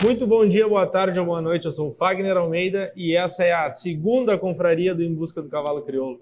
Muito 0.00 0.28
bom 0.28 0.46
dia, 0.46 0.68
boa 0.68 0.86
tarde 0.86 1.18
ou 1.18 1.26
boa 1.26 1.42
noite. 1.42 1.64
Eu 1.66 1.72
sou 1.72 1.88
o 1.88 1.92
Fagner 1.92 2.36
Almeida 2.36 2.92
e 2.94 3.16
essa 3.16 3.42
é 3.42 3.52
a 3.52 3.68
segunda 3.68 4.38
confraria 4.38 4.94
do 4.94 5.02
Em 5.02 5.12
Busca 5.12 5.42
do 5.42 5.48
Cavalo 5.48 5.82
Crioulo. 5.82 6.20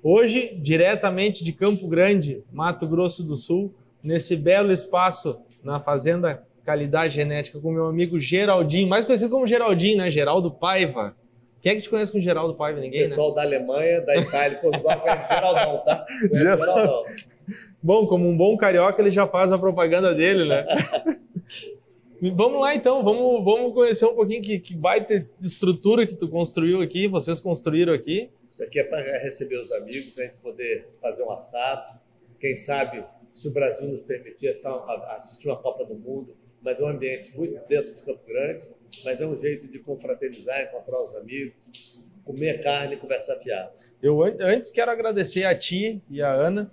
Hoje, 0.00 0.56
diretamente 0.62 1.42
de 1.42 1.52
Campo 1.52 1.88
Grande, 1.88 2.44
Mato 2.52 2.86
Grosso 2.86 3.24
do 3.24 3.36
Sul, 3.36 3.74
nesse 4.00 4.36
belo 4.36 4.70
espaço 4.70 5.40
na 5.64 5.80
Fazenda 5.80 6.44
Qualidade 6.64 7.14
Genética, 7.14 7.58
com 7.58 7.72
meu 7.72 7.86
amigo 7.86 8.20
Geraldinho, 8.20 8.88
mais 8.88 9.04
conhecido 9.04 9.30
como 9.30 9.44
Geraldinho, 9.44 9.98
né? 9.98 10.08
Geraldo 10.08 10.52
Paiva. 10.52 11.16
Quem 11.60 11.72
é 11.72 11.74
que 11.74 11.82
te 11.82 11.90
conhece 11.90 12.12
com 12.12 12.20
Geraldo 12.20 12.54
Paiva? 12.54 12.78
Ninguém, 12.78 13.00
Pessoal 13.00 13.30
né? 13.30 13.34
da 13.34 13.42
Alemanha, 13.42 14.00
da 14.02 14.16
Itália, 14.18 14.58
Portugal, 14.58 15.00
conhece 15.00 15.34
Geraldão, 15.34 15.82
tá? 15.84 16.06
Conhece 16.28 16.58
Geraldão. 16.58 17.04
Bom, 17.82 18.06
como 18.06 18.28
um 18.28 18.36
bom 18.36 18.56
carioca, 18.56 19.02
ele 19.02 19.10
já 19.10 19.26
faz 19.26 19.50
a 19.50 19.58
propaganda 19.58 20.14
dele, 20.14 20.48
né? 20.48 20.64
vamos 22.34 22.60
lá 22.60 22.74
então, 22.74 23.02
vamos, 23.02 23.44
vamos 23.44 23.74
conhecer 23.74 24.06
um 24.06 24.14
pouquinho 24.14 24.42
que, 24.42 24.58
que 24.58 24.74
baita 24.74 25.14
estrutura 25.40 26.06
que 26.06 26.14
tu 26.14 26.28
construiu 26.28 26.80
aqui, 26.80 27.08
vocês 27.08 27.40
construíram 27.40 27.92
aqui. 27.92 28.30
Isso 28.48 28.62
aqui 28.62 28.80
é 28.80 28.84
para 28.84 29.00
receber 29.18 29.56
os 29.56 29.72
amigos, 29.72 30.18
a 30.18 30.24
gente 30.24 30.40
poder 30.40 30.88
fazer 31.00 31.22
um 31.22 31.30
assado. 31.30 31.98
Quem 32.38 32.56
sabe, 32.56 33.04
se 33.32 33.48
o 33.48 33.52
Brasil 33.52 33.88
nos 33.88 34.02
permitir 34.02 34.54
assistir 35.16 35.48
uma 35.48 35.56
Copa 35.56 35.84
do 35.84 35.94
Mundo, 35.94 36.36
mas 36.62 36.80
é 36.80 36.82
um 36.82 36.88
ambiente 36.88 37.36
muito 37.36 37.60
dentro 37.68 37.94
de 37.94 38.02
Campo 38.02 38.20
Grande, 38.26 38.66
mas 39.04 39.20
é 39.20 39.26
um 39.26 39.36
jeito 39.36 39.68
de 39.68 39.78
confraternizar, 39.78 40.62
encontrar 40.62 41.02
os 41.02 41.14
amigos, 41.14 42.04
comer 42.24 42.60
carne 42.62 42.94
e 42.94 42.96
conversar 42.96 43.36
fiado. 43.36 43.70
Eu 44.02 44.22
antes 44.22 44.70
quero 44.70 44.90
agradecer 44.90 45.44
a 45.44 45.54
ti 45.54 46.02
e 46.10 46.20
a 46.20 46.30
Ana 46.30 46.70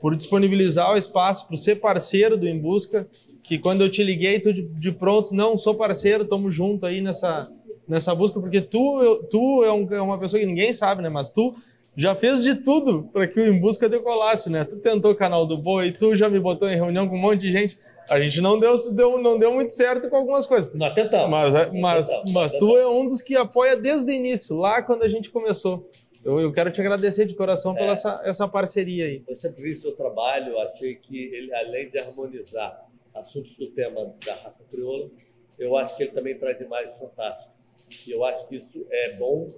por 0.00 0.16
disponibilizar 0.16 0.92
o 0.92 0.96
espaço, 0.96 1.46
por 1.46 1.56
ser 1.56 1.76
parceiro 1.76 2.36
do 2.36 2.46
Em 2.46 2.58
Busca, 2.58 3.08
que 3.48 3.58
quando 3.58 3.80
eu 3.80 3.90
te 3.90 4.04
liguei, 4.04 4.38
tu 4.38 4.52
de, 4.52 4.60
de 4.60 4.92
pronto, 4.92 5.34
não, 5.34 5.56
sou 5.56 5.74
parceiro, 5.74 6.24
estamos 6.24 6.54
junto 6.54 6.84
aí 6.84 7.00
nessa, 7.00 7.44
nessa 7.88 8.14
busca, 8.14 8.38
porque 8.38 8.60
tu, 8.60 9.02
eu, 9.02 9.22
tu 9.24 9.64
é, 9.64 9.72
um, 9.72 9.88
é, 9.90 10.00
uma 10.02 10.18
pessoa 10.18 10.38
que 10.38 10.44
ninguém 10.44 10.70
sabe, 10.70 11.00
né? 11.00 11.08
Mas 11.08 11.30
tu 11.30 11.52
já 11.96 12.14
fez 12.14 12.42
de 12.42 12.56
tudo 12.56 13.08
para 13.10 13.26
que 13.26 13.40
o 13.40 13.46
Em 13.46 13.58
Busca 13.58 13.88
decolasse, 13.88 14.50
né? 14.50 14.64
Tu 14.64 14.76
tentou 14.76 15.12
o 15.12 15.16
canal 15.16 15.46
do 15.46 15.56
Boi, 15.56 15.92
tu 15.92 16.14
já 16.14 16.28
me 16.28 16.38
botou 16.38 16.68
em 16.68 16.76
reunião 16.76 17.08
com 17.08 17.16
um 17.16 17.20
monte 17.20 17.40
de 17.40 17.50
gente. 17.50 17.78
A 18.10 18.20
gente 18.20 18.38
não 18.42 18.60
deu, 18.60 18.74
deu, 18.92 19.18
não 19.18 19.38
deu 19.38 19.52
muito 19.52 19.72
certo 19.74 20.10
com 20.10 20.16
algumas 20.16 20.46
coisas. 20.46 20.72
Nós 20.74 20.92
tentamos. 20.92 21.30
Mas, 21.30 21.54
nós 21.54 21.72
mas, 21.72 22.06
tentamos, 22.06 22.32
mas 22.32 22.52
tu 22.52 22.76
é 22.76 22.86
um 22.86 23.06
dos 23.06 23.22
que 23.22 23.34
apoia 23.34 23.76
desde 23.76 24.12
o 24.12 24.14
início, 24.14 24.58
lá 24.58 24.82
quando 24.82 25.02
a 25.04 25.08
gente 25.08 25.30
começou. 25.30 25.88
Eu, 26.24 26.40
eu 26.40 26.52
quero 26.52 26.70
te 26.70 26.80
agradecer 26.80 27.24
de 27.24 27.34
coração 27.34 27.74
pela 27.74 27.88
É. 27.88 27.92
essa, 27.92 28.20
essa 28.24 28.48
parceria 28.48 29.06
aí. 29.06 29.22
Eu 29.26 29.34
sempre 29.34 29.62
vi 29.62 29.74
seu 29.74 29.92
trabalho, 29.92 30.58
achei 30.60 30.94
que 30.94 31.16
ele, 31.16 31.54
além 31.54 31.88
de 31.88 31.98
harmonizar 31.98 32.87
assuntos 33.18 33.56
do 33.56 33.70
tema 33.70 34.14
da 34.24 34.34
raça 34.34 34.64
crioula, 34.64 35.10
eu 35.58 35.76
acho 35.76 35.96
que 35.96 36.04
ele 36.04 36.12
também 36.12 36.38
traz 36.38 36.60
imagens 36.60 36.96
fantásticas. 36.98 37.74
E 38.06 38.10
eu 38.10 38.24
acho 38.24 38.46
que 38.48 38.56
isso 38.56 38.86
é 38.90 39.16
bom 39.16 39.48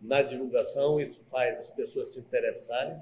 na 0.00 0.22
divulgação, 0.22 1.00
isso 1.00 1.28
faz 1.28 1.58
as 1.58 1.70
pessoas 1.70 2.12
se 2.12 2.20
interessarem 2.20 2.98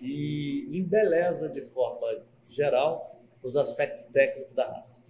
e 0.00 0.68
embeleza 0.72 1.48
de 1.48 1.60
forma 1.60 2.22
geral 2.46 3.20
os 3.42 3.56
aspectos 3.56 4.10
técnicos 4.12 4.54
da 4.54 4.70
raça. 4.70 5.04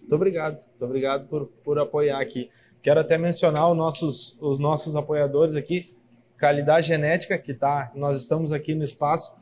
Muito 0.00 0.14
obrigado. 0.14 0.54
Muito 0.54 0.84
obrigado 0.84 1.28
por, 1.28 1.46
por 1.62 1.78
apoiar 1.78 2.20
aqui. 2.20 2.50
Quero 2.82 3.00
até 3.00 3.16
mencionar 3.16 3.70
os 3.70 3.76
nossos, 3.76 4.36
os 4.40 4.58
nossos 4.58 4.96
apoiadores 4.96 5.56
aqui. 5.56 5.96
Qualidade 6.38 6.88
Genética, 6.88 7.38
que 7.38 7.54
tá, 7.54 7.92
nós 7.94 8.20
estamos 8.20 8.52
aqui 8.52 8.74
no 8.74 8.84
espaço 8.84 9.34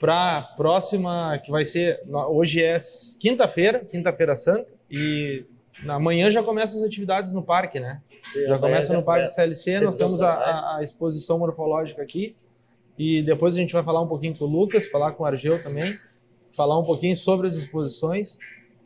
para 0.00 0.36
a 0.36 0.42
próxima, 0.42 1.38
que 1.44 1.50
vai 1.50 1.64
ser, 1.64 2.00
hoje 2.30 2.62
é 2.64 2.78
quinta-feira, 3.20 3.80
quinta-feira 3.80 4.34
santa, 4.34 4.66
e 4.90 5.44
amanhã 5.86 6.30
já 6.30 6.42
começa 6.42 6.76
as 6.78 6.82
atividades 6.82 7.32
no 7.34 7.42
parque, 7.42 7.78
né? 7.78 8.00
E 8.34 8.46
Já 8.46 8.58
começa 8.58 8.94
no 8.94 9.02
Parque 9.02 9.24
começa. 9.34 9.36
CLC, 9.42 9.80
nós 9.80 9.98
temos 9.98 10.22
a, 10.22 10.76
a- 10.78 10.82
exposição 10.82 11.38
morfológica 11.38 12.02
aqui, 12.02 12.34
e 12.98 13.22
depois 13.22 13.54
a 13.54 13.58
gente 13.58 13.74
vai 13.74 13.82
falar 13.84 14.00
um 14.00 14.08
pouquinho 14.08 14.34
com 14.36 14.46
o 14.46 14.48
Lucas, 14.48 14.86
falar 14.88 15.12
com 15.12 15.22
o 15.22 15.26
Argeu 15.26 15.62
também, 15.62 15.94
falar 16.56 16.78
um 16.78 16.82
pouquinho 16.82 17.14
sobre 17.16 17.46
as 17.46 17.56
exposições, 17.56 18.38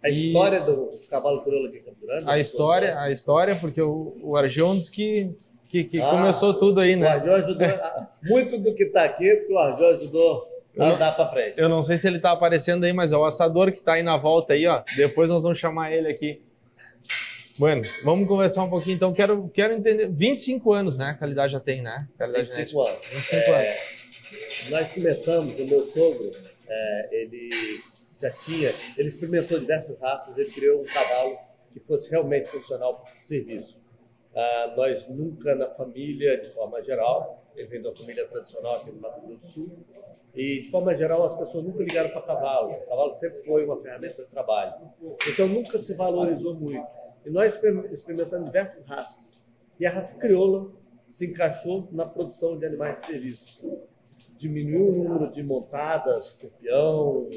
A 0.02 0.08
E- 0.08 0.12
história 0.12 0.60
do 0.62 0.88
cavalo 1.08 1.42
crioula 1.42 1.68
aqui 1.68 1.78
em 1.78 1.82
Campo 1.82 2.04
Grande. 2.04 2.28
a 2.28 2.38
história, 2.38 2.86
exposições. 2.88 3.08
a 3.08 3.12
história, 3.12 3.56
porque 3.56 3.80
o, 3.80 4.16
o 4.20 4.36
Argeu 4.36 4.66
é 4.66 4.68
um 4.70 4.76
dos 4.78 4.90
que, 4.90 5.30
que, 5.68 5.84
que 5.84 6.00
Ah, 6.02 6.10
começou 6.10 6.52
tudo 6.54 6.80
aí, 6.80 6.94
O 6.96 6.98
né? 6.98 7.06
Arjô 7.08 7.32
ajudou 7.34 7.68
muito 8.24 8.58
do 8.58 8.74
que 8.74 8.82
está 8.84 9.04
aqui, 9.04 9.32
porque 9.36 9.52
o 9.52 9.58
Arjô 9.58 9.86
ajudou 9.90 10.53
andar 10.78 11.12
para 11.12 11.28
frente. 11.30 11.54
Eu 11.56 11.68
não 11.68 11.82
sei 11.82 11.96
se 11.96 12.06
ele 12.06 12.18
tá 12.18 12.32
aparecendo 12.32 12.84
aí, 12.84 12.92
mas 12.92 13.12
é 13.12 13.16
o 13.16 13.24
assador 13.24 13.70
que 13.72 13.80
tá 13.80 13.94
aí 13.94 14.02
na 14.02 14.16
volta 14.16 14.52
aí, 14.54 14.66
ó. 14.66 14.82
Depois 14.96 15.30
nós 15.30 15.42
vamos 15.42 15.58
chamar 15.58 15.92
ele 15.92 16.08
aqui. 16.08 16.42
Bueno, 17.58 17.82
vamos 18.02 18.26
conversar 18.26 18.64
um 18.64 18.70
pouquinho 18.70 18.96
então. 18.96 19.12
Quero, 19.14 19.48
quero 19.48 19.72
entender. 19.74 20.08
25 20.10 20.72
anos, 20.72 20.98
né? 20.98 21.10
A 21.10 21.14
qualidade 21.14 21.52
já 21.52 21.60
tem, 21.60 21.82
né? 21.82 22.08
Qualidade 22.16 22.48
25 22.50 22.80
anos. 22.82 22.92
genética. 23.04 23.16
25 23.16 23.50
É, 23.50 23.68
anos. 23.68 24.70
Nós 24.70 24.92
começamos, 24.92 25.60
o 25.60 25.64
meu 25.66 25.86
sogro, 25.86 26.32
é, 26.68 27.08
ele 27.12 27.48
já 28.20 28.30
tinha, 28.30 28.72
ele 28.96 29.08
experimentou 29.08 29.60
diversas 29.60 30.00
raças, 30.00 30.36
ele 30.36 30.50
criou 30.50 30.80
um 30.82 30.84
cavalo 30.84 31.36
que 31.72 31.78
fosse 31.80 32.10
realmente 32.10 32.48
funcional 32.50 32.96
para 33.00 33.12
o 33.12 33.24
serviço. 33.24 33.82
Ah, 34.34 34.74
nós 34.76 35.06
nunca 35.08 35.54
na 35.54 35.68
família, 35.70 36.40
de 36.40 36.48
forma 36.48 36.82
geral, 36.82 37.44
ele 37.54 37.68
vem 37.68 37.80
de 37.80 37.86
uma 37.86 37.96
família 37.96 38.26
tradicional 38.26 38.76
aqui 38.76 38.90
no 38.90 39.00
Mato 39.00 39.20
Grosso 39.20 39.38
do 39.38 39.46
Sul, 39.46 39.78
e 40.34 40.62
de 40.62 40.70
forma 40.70 40.94
geral 40.94 41.24
as 41.24 41.34
pessoas 41.34 41.64
nunca 41.64 41.82
ligaram 41.82 42.10
para 42.10 42.22
cavalo. 42.22 42.72
O 42.72 42.86
cavalo 42.86 43.12
sempre 43.14 43.42
foi 43.44 43.64
uma 43.64 43.80
ferramenta 43.80 44.24
de 44.24 44.30
trabalho. 44.30 44.90
Então 45.28 45.48
nunca 45.48 45.78
se 45.78 45.94
valorizou 45.96 46.54
muito. 46.54 46.86
E 47.24 47.30
nós 47.30 47.54
exper- 47.54 47.88
experimentamos 47.92 48.46
diversas 48.46 48.86
raças. 48.86 49.44
E 49.78 49.86
a 49.86 49.90
raça 49.90 50.18
crioula 50.18 50.70
se 51.08 51.30
encaixou 51.30 51.88
na 51.92 52.04
produção 52.06 52.58
de 52.58 52.66
animais 52.66 52.96
de 52.96 53.00
serviço 53.02 53.78
diminuiu 54.36 54.88
o 54.88 54.92
número 54.92 55.30
de 55.30 55.42
montadas 55.42 56.30
por 56.30 56.50
peão. 56.50 57.28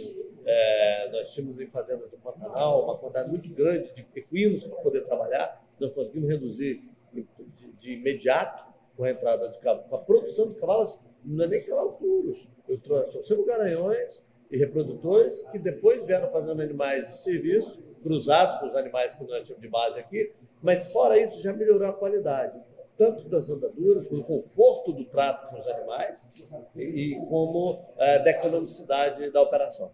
É, 0.46 1.10
nós 1.12 1.32
tínhamos 1.34 1.60
em 1.60 1.68
fazendas 1.68 2.12
do 2.12 2.18
Pantanal 2.18 2.84
uma 2.84 2.98
quantidade 2.98 3.30
muito 3.30 3.50
grande 3.54 3.94
de 3.94 4.06
equinos 4.16 4.64
para 4.64 4.78
poder 4.78 5.02
trabalhar. 5.06 5.64
Nós 5.80 5.94
conseguimos 5.94 6.30
reduzir 6.30 6.84
de, 7.14 7.26
de 7.74 7.94
imediato 7.94 8.66
com 8.96 9.04
a 9.04 9.12
entrada 9.12 9.48
de 9.50 9.60
cavalo, 9.60 9.88
com 9.88 9.96
a 9.96 10.00
produção 10.00 10.50
de 10.50 10.56
cavalos, 10.56 10.98
não 11.28 11.46
é 11.46 11.48
nem 11.48 11.64
puros. 12.00 12.48
Eu 12.68 12.80
trouxe 12.80 13.24
sempre 13.26 13.46
garanhões 13.46 14.26
e 14.50 14.58
reprodutores 14.58 15.42
que 15.52 15.60
depois 15.60 16.06
vieram 16.06 16.32
fazendo 16.32 16.62
animais 16.62 17.06
de 17.08 17.18
serviço, 17.18 17.84
cruzados 18.02 18.58
com 18.58 18.66
os 18.66 18.76
animais 18.76 19.16
que 19.16 19.24
nós 19.26 19.44
tínhamos 19.44 19.62
de 19.62 19.68
base 19.68 20.00
aqui, 20.00 20.34
mas 20.62 20.92
fora 20.92 21.20
isso 21.20 21.42
já 21.42 21.54
melhorou 21.54 21.88
a 21.88 21.94
qualidade 21.94 22.60
tanto 22.98 23.30
das 23.30 23.50
andaduras, 23.50 24.08
do 24.08 24.24
conforto 24.24 24.92
do 24.92 25.06
trato 25.06 25.50
com 25.50 25.58
os 25.58 25.68
animais 25.68 26.50
e, 26.76 27.16
como 27.30 27.86
eh, 27.98 28.20
da 28.20 28.32
economicidade 28.32 29.30
da 29.30 29.42
operação. 29.42 29.92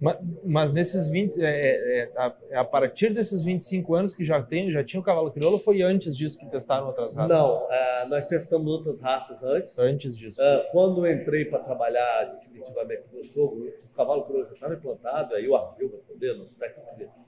Ma- 0.00 0.18
Mas, 0.44 0.72
nesses 0.72 1.08
20. 1.08 1.40
É, 1.40 1.46
é, 1.46 1.98
é, 2.04 2.12
a, 2.16 2.36
é 2.50 2.56
a 2.56 2.64
partir 2.64 3.10
desses 3.12 3.42
25 3.42 3.94
anos 3.94 4.14
que 4.14 4.24
já 4.24 4.42
tem, 4.42 4.70
já 4.70 4.82
tinha 4.84 5.00
o 5.00 5.04
cavalo 5.04 5.30
crioulo 5.30 5.56
ou 5.56 5.62
foi 5.62 5.82
antes 5.82 6.16
disso 6.16 6.38
que 6.38 6.46
testaram 6.46 6.86
outras 6.86 7.14
raças? 7.14 7.36
Não, 7.36 7.66
eh, 7.70 8.06
nós 8.06 8.28
testamos 8.28 8.70
outras 8.72 9.00
raças 9.00 9.42
antes. 9.42 9.78
Antes 9.78 10.18
disso. 10.18 10.40
Ah, 10.42 10.68
quando 10.72 11.06
eu 11.06 11.12
entrei 11.12 11.44
para 11.44 11.60
trabalhar 11.60 12.24
definitivamente 12.40 13.02
com 13.02 13.12
o 13.12 13.14
meu 13.14 13.24
sogro, 13.24 13.68
o 13.68 13.96
cavalo 13.96 14.24
crioulo 14.24 14.46
já 14.46 14.54
estava 14.54 14.74
implantado, 14.74 15.34
aí 15.34 15.48
o 15.48 15.56
Argil 15.56 15.90
vai 15.90 16.00
poder, 16.00 16.34
nosso 16.34 16.58
técnico, 16.58 16.84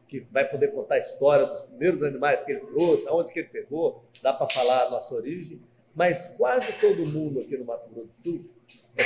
que 0.09 0.21
vai 0.31 0.49
poder 0.49 0.69
contar 0.69 0.97
a 0.97 0.99
história 0.99 1.47
dos 1.47 1.61
primeiros 1.63 2.03
animais 2.03 2.45
que 2.45 2.53
ele 2.53 2.61
trouxe, 2.61 3.09
aonde 3.09 3.33
que 3.33 3.41
ele 3.41 3.49
pegou, 3.49 4.05
dá 4.23 4.33
para 4.33 4.49
falar 4.51 4.85
a 4.87 4.91
nossa 4.91 5.15
origem, 5.15 5.61
mas 5.95 6.35
quase 6.37 6.73
todo 6.81 7.07
mundo 7.07 7.41
aqui 7.41 7.57
no 7.57 7.65
Mato 7.65 7.89
Grosso 7.91 8.07
do 8.09 8.15
Sul 8.15 8.51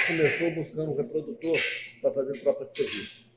começou 0.06 0.50
buscando 0.52 0.92
um 0.92 0.96
reprodutor 0.96 1.56
para 2.00 2.12
fazer 2.12 2.38
tropa 2.40 2.64
de 2.64 2.74
serviço, 2.74 3.29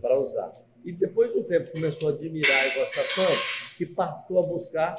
Para 0.00 0.18
usar. 0.18 0.52
E 0.84 0.92
depois 0.92 1.32
de 1.32 1.38
um 1.38 1.42
tempo 1.42 1.72
começou 1.72 2.10
a 2.10 2.12
admirar 2.12 2.66
e 2.68 2.78
gostar 2.78 3.02
tanto, 3.14 3.76
que 3.76 3.84
passou 3.84 4.38
a 4.38 4.42
buscar 4.46 4.96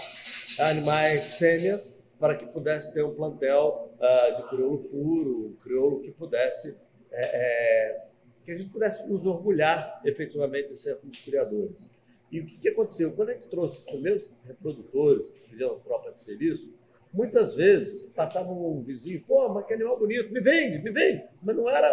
animais 0.60 1.36
fêmeas 1.36 1.98
para 2.20 2.36
que 2.36 2.46
pudesse 2.48 2.94
ter 2.94 3.04
um 3.04 3.16
plantel 3.16 3.94
ah, 4.00 4.30
de 4.32 4.50
crioulo 4.50 4.80
puro, 4.80 5.48
um 5.48 5.56
crioulo 5.56 6.02
que 6.02 6.12
pudesse, 6.12 6.80
é, 7.12 7.24
é, 7.24 8.08
que 8.44 8.52
a 8.52 8.56
gente 8.56 8.70
pudesse 8.70 9.10
nos 9.10 9.26
orgulhar 9.26 10.02
efetivamente 10.04 10.70
de 10.70 10.78
sermos 10.78 11.22
criadores. 11.22 11.90
E 12.32 12.42
o 12.42 12.46
que, 12.46 12.58
que 12.58 12.70
aconteceu? 12.70 13.14
Quando 13.14 13.30
a 13.30 13.34
gente 13.34 13.48
trouxe 13.48 13.80
os 13.80 13.86
primeiros 13.86 14.30
reprodutores 14.46 15.32
que 15.32 15.40
fizeram 15.40 15.80
tropa 15.80 16.12
de 16.12 16.20
serviço, 16.20 16.77
muitas 17.18 17.56
vezes 17.56 18.12
passava 18.12 18.52
um 18.52 18.84
vizinho, 18.84 19.24
pô, 19.28 19.50
mas 19.50 19.66
que 19.66 19.74
animal 19.74 19.98
bonito, 19.98 20.32
me 20.32 20.40
vende, 20.40 20.78
me 20.84 20.92
vende. 20.92 21.24
Mas 21.42 21.56
não 21.56 21.68
era 21.68 21.90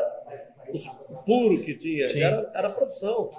o 1.09 1.17
puro 1.25 1.63
que 1.63 1.75
tinha, 1.75 2.07
Sim. 2.09 2.21
era, 2.21 2.53
era 2.55 2.69
a 2.69 2.71
produção. 2.71 3.31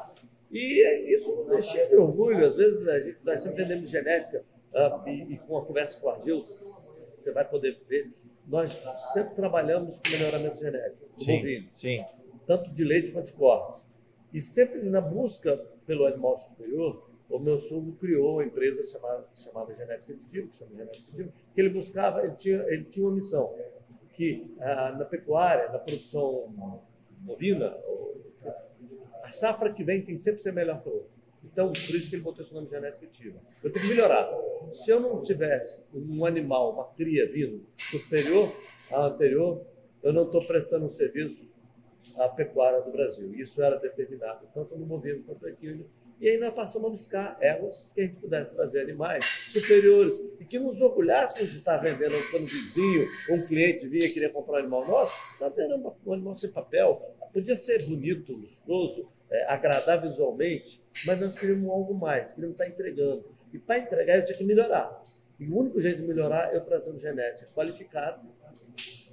E 0.51 1.15
isso 1.15 1.35
nos 1.35 1.51
enchia 1.51 1.87
de 1.87 1.95
orgulho. 1.95 2.43
Às 2.43 2.55
vezes 2.55 2.87
a 2.87 2.99
gente, 2.99 3.19
nós 3.23 3.39
sempre 3.39 3.63
vendemos 3.63 3.87
genética 3.87 4.43
ah, 4.73 5.03
e, 5.05 5.33
e 5.33 5.37
com 5.37 5.57
a 5.57 5.65
conversa 5.65 5.99
com 6.01 6.07
o 6.07 6.09
Argel, 6.09 6.41
você 6.41 7.31
vai 7.31 7.47
poder 7.47 7.79
ver. 7.87 8.11
Nós 8.47 8.71
sempre 9.13 9.35
trabalhamos 9.35 9.99
com 9.99 10.09
melhoramento 10.11 10.59
genético, 10.59 11.07
do 11.15 11.23
Sim, 11.23 11.37
bovino, 11.37 11.69
sim. 11.75 12.03
tanto 12.47 12.71
de 12.71 12.83
leite 12.83 13.11
quanto 13.11 13.27
de 13.27 13.33
corte. 13.33 13.85
E 14.33 14.41
sempre 14.41 14.81
na 14.83 15.01
busca 15.01 15.55
pelo 15.85 16.05
animal 16.05 16.37
superior, 16.37 17.09
o 17.29 17.39
meu 17.39 17.59
sogro 17.59 17.93
criou 17.93 18.33
uma 18.33 18.43
empresa 18.43 18.83
chamada, 18.83 19.25
chamava 19.33 19.73
Genética 19.73 20.13
Divo, 20.13 20.47
que 20.49 20.55
chama 20.55 20.75
Genética 20.75 21.29
que 21.53 21.61
ele 21.61 21.69
buscava, 21.69 22.23
ele 22.23 22.35
tinha, 22.35 22.57
ele 22.67 22.83
tinha 22.85 23.05
uma 23.05 23.15
missão, 23.15 23.53
que 24.13 24.55
ah, 24.59 24.95
na 24.97 25.05
pecuária, 25.05 25.71
na 25.71 25.79
produção 25.79 26.53
bovina, 27.19 27.75
a 29.23 29.31
safra 29.31 29.73
que 29.73 29.83
vem 29.83 30.01
tem 30.01 30.17
sempre 30.17 30.37
que 30.37 30.43
ser 30.43 30.53
melhor 30.53 30.81
que 30.81 30.89
a 30.89 30.91
outra. 30.91 31.15
Então, 31.43 31.71
por 31.71 31.95
isso 31.95 32.09
que 32.09 32.15
ele 32.15 32.23
botou 32.23 32.41
esse 32.41 32.53
nome 32.53 32.67
genética 32.67 33.05
ativa. 33.05 33.39
Eu 33.63 33.71
tenho 33.71 33.85
que 33.85 33.91
melhorar. 33.91 34.29
Se 34.71 34.91
eu 34.91 34.99
não 34.99 35.21
tivesse 35.21 35.87
um 35.93 36.25
animal, 36.25 36.73
uma 36.73 36.85
cria 36.93 37.31
vindo 37.31 37.65
superior 37.77 38.51
à 38.91 39.07
anterior, 39.07 39.65
eu 40.01 40.11
não 40.13 40.25
estou 40.25 40.43
prestando 40.45 40.85
um 40.85 40.89
serviço 40.89 41.51
à 42.17 42.29
pecuária 42.29 42.81
do 42.81 42.91
Brasil. 42.91 43.33
Isso 43.35 43.61
era 43.61 43.77
determinado 43.77 44.47
tanto 44.53 44.77
no 44.77 44.85
bovino 44.85 45.23
quanto 45.23 45.47
aquilo. 45.47 45.89
E 46.19 46.29
aí 46.29 46.37
nós 46.37 46.53
passamos 46.53 46.87
a 46.87 46.91
buscar 46.91 47.37
éguas 47.41 47.91
que 47.93 48.01
a 48.01 48.05
gente 48.05 48.15
pudesse 48.17 48.53
trazer 48.53 48.81
animais 48.81 49.25
superiores 49.49 50.21
e 50.39 50.45
que 50.45 50.57
nos 50.57 50.79
orgulhássemos 50.81 51.51
de 51.51 51.57
estar 51.57 51.77
vendendo 51.77 52.15
quando 52.31 52.43
um 52.43 52.45
vizinho 52.45 53.07
ou 53.29 53.35
um 53.35 53.45
cliente 53.45 53.87
vinha 53.87 54.05
e 54.05 54.09
queria 54.09 54.29
comprar 54.29 54.55
um 54.55 54.59
animal 54.59 54.87
nosso, 54.87 55.13
está 55.33 55.49
vendendo 55.49 55.93
um 56.05 56.13
animal 56.13 56.33
sem 56.35 56.49
papel. 56.51 57.01
Podia 57.33 57.55
ser 57.55 57.83
bonito, 57.83 58.31
lustroso, 58.31 59.09
é, 59.29 59.45
agradar 59.51 60.01
visualmente, 60.01 60.81
mas 61.05 61.19
nós 61.19 61.37
queríamos 61.37 61.69
algo 61.69 61.93
mais, 61.93 62.31
queríamos 62.31 62.59
estar 62.59 62.71
entregando. 62.71 63.25
E 63.51 63.59
para 63.59 63.79
entregar 63.79 64.17
eu 64.17 64.25
tinha 64.25 64.37
que 64.37 64.43
melhorar. 64.45 65.01
E 65.37 65.45
o 65.47 65.57
único 65.57 65.81
jeito 65.81 66.01
de 66.01 66.07
melhorar 66.07 66.53
é 66.53 66.55
eu 66.55 66.61
trazendo 66.61 66.97
genética 66.97 67.51
qualificada, 67.53 68.21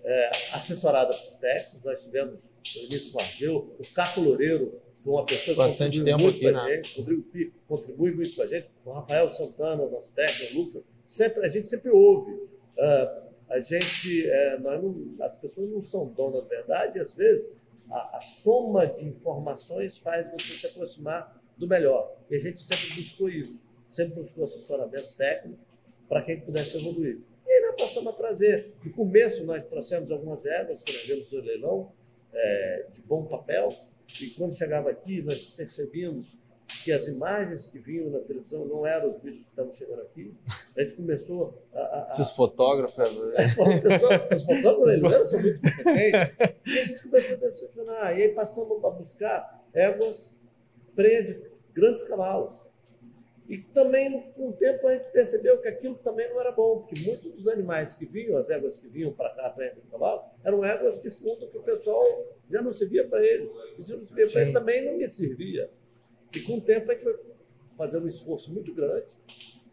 é, 0.05 0.31
assessorada 0.52 1.12
por 1.12 1.38
técnicos. 1.38 1.82
Nós 1.82 2.05
tivemos 2.05 2.44
o 2.46 2.84
início 2.84 3.12
com 3.12 3.19
o 3.19 3.76
o 3.78 3.94
Caco 3.94 4.20
Loureiro, 4.20 4.81
foi 5.02 5.12
uma 5.12 5.26
pessoa 5.26 5.54
que 5.54 5.62
Bastante 5.62 6.04
tempo 6.04 6.22
muito 6.22 6.37
aqui, 6.37 6.52
com 6.52 6.58
a 6.58 6.64
né? 6.64 6.76
gente. 6.76 6.99
Rodrigo 7.00 7.22
Pi 7.22 7.52
contribui 7.66 8.12
muito 8.12 8.37
com 8.37 8.43
a 8.43 8.46
gente. 8.46 8.70
O 8.84 8.93
Rafael 8.93 9.31
Santana, 9.31 9.87
nosso 9.87 10.12
técnico, 10.12 10.54
o 10.54 10.62
Lucas. 10.62 10.82
Sempre, 11.04 11.44
a 11.44 11.49
gente 11.49 11.69
sempre 11.69 11.90
ouve. 11.90 12.31
Uh, 12.31 13.32
a 13.49 13.60
gente, 13.60 14.31
é, 14.31 14.58
nós 14.58 14.82
não, 14.82 15.14
as 15.20 15.37
pessoas 15.37 15.69
não 15.69 15.82
são 15.82 16.06
donas 16.06 16.43
da 16.43 16.49
verdade, 16.49 16.99
às 16.99 17.14
vezes 17.14 17.52
a, 17.90 18.16
a 18.16 18.20
soma 18.22 18.87
de 18.87 19.04
informações 19.04 19.99
faz 19.99 20.31
você 20.31 20.54
se 20.54 20.66
aproximar 20.66 21.38
do 21.58 21.69
melhor. 21.69 22.16
E 22.31 22.37
a 22.37 22.38
gente 22.38 22.60
sempre 22.60 22.94
buscou 22.94 23.28
isso, 23.28 23.66
sempre 23.90 24.14
buscou 24.14 24.44
assessoramento 24.44 25.14
técnico 25.16 25.60
para 26.08 26.22
quem 26.22 26.40
pudesse 26.40 26.78
evoluir. 26.78 27.20
E 27.46 27.50
aí 27.50 27.60
nós 27.66 27.82
passamos 27.82 28.12
a 28.12 28.16
trazer. 28.16 28.72
No 28.84 28.93
começo 28.93 29.44
nós 29.44 29.64
trouxemos 29.64 30.10
algumas 30.10 30.46
éguas 30.46 30.82
que 30.82 30.93
nós 30.93 31.02
vimos 31.05 31.32
no 31.32 31.40
leilão, 31.40 31.93
é, 32.32 32.87
de 32.93 33.02
bom 33.02 33.25
papel, 33.26 33.69
e 34.20 34.30
quando 34.30 34.54
chegava 34.56 34.90
aqui 34.90 35.22
nós 35.22 35.46
percebíamos 35.50 36.36
que 36.82 36.92
as 36.92 37.06
imagens 37.08 37.66
que 37.66 37.78
vinham 37.78 38.10
na 38.10 38.20
televisão 38.20 38.64
não 38.64 38.86
eram 38.86 39.10
os 39.10 39.18
bichos 39.18 39.44
que 39.44 39.50
estavam 39.50 39.72
chegando 39.72 40.02
aqui. 40.02 40.34
A 40.76 40.80
gente 40.80 40.94
começou 40.94 41.62
a. 41.74 41.78
a, 41.78 42.08
a... 42.08 42.10
Esses 42.12 42.30
fotógrafos. 42.30 42.98
É, 42.98 44.34
os 44.34 44.44
fotógrafos 44.44 44.86
leiloeiros 44.86 45.28
são 45.28 45.40
muito 45.40 45.60
competentes. 45.60 46.36
E 46.66 46.78
a 46.78 46.84
gente 46.84 47.02
começou 47.02 47.34
a 47.34 47.38
decepcionar. 47.38 48.18
E 48.18 48.22
aí 48.22 48.28
passamos 48.30 48.84
a 48.84 48.90
buscar 48.90 49.64
éguas 49.72 50.34
de 50.96 51.42
grandes 51.74 52.02
cavalos. 52.04 52.66
E 53.48 53.58
também, 53.58 54.32
com 54.32 54.48
o 54.48 54.52
tempo, 54.52 54.86
a 54.86 54.94
gente 54.94 55.10
percebeu 55.10 55.60
que 55.60 55.68
aquilo 55.68 55.96
também 55.96 56.28
não 56.30 56.40
era 56.40 56.52
bom, 56.52 56.78
porque 56.78 57.00
muitos 57.02 57.32
dos 57.32 57.48
animais 57.48 57.96
que 57.96 58.06
vinham, 58.06 58.36
as 58.36 58.50
éguas 58.50 58.78
que 58.78 58.88
vinham 58.88 59.12
para 59.12 59.30
cá, 59.30 59.50
para 59.50 59.70
de 59.70 59.80
cavalo, 59.90 60.22
eram 60.44 60.64
éguas 60.64 61.00
de 61.00 61.10
fundo 61.10 61.46
que 61.48 61.58
o 61.58 61.62
pessoal 61.62 62.24
já 62.48 62.62
não 62.62 62.72
servia 62.72 63.06
para 63.06 63.24
eles. 63.24 63.58
E 63.78 63.82
se 63.82 63.92
não 63.94 64.04
servia 64.04 64.30
para 64.30 64.42
eles, 64.42 64.54
também 64.54 64.84
não 64.84 64.96
me 64.96 65.08
servia. 65.08 65.70
E 66.34 66.40
com 66.40 66.56
o 66.56 66.60
tempo 66.60 66.90
a 66.90 66.94
gente 66.94 67.04
foi 67.04 67.18
fazendo 67.76 68.04
um 68.04 68.08
esforço 68.08 68.52
muito 68.52 68.72
grande, 68.72 69.12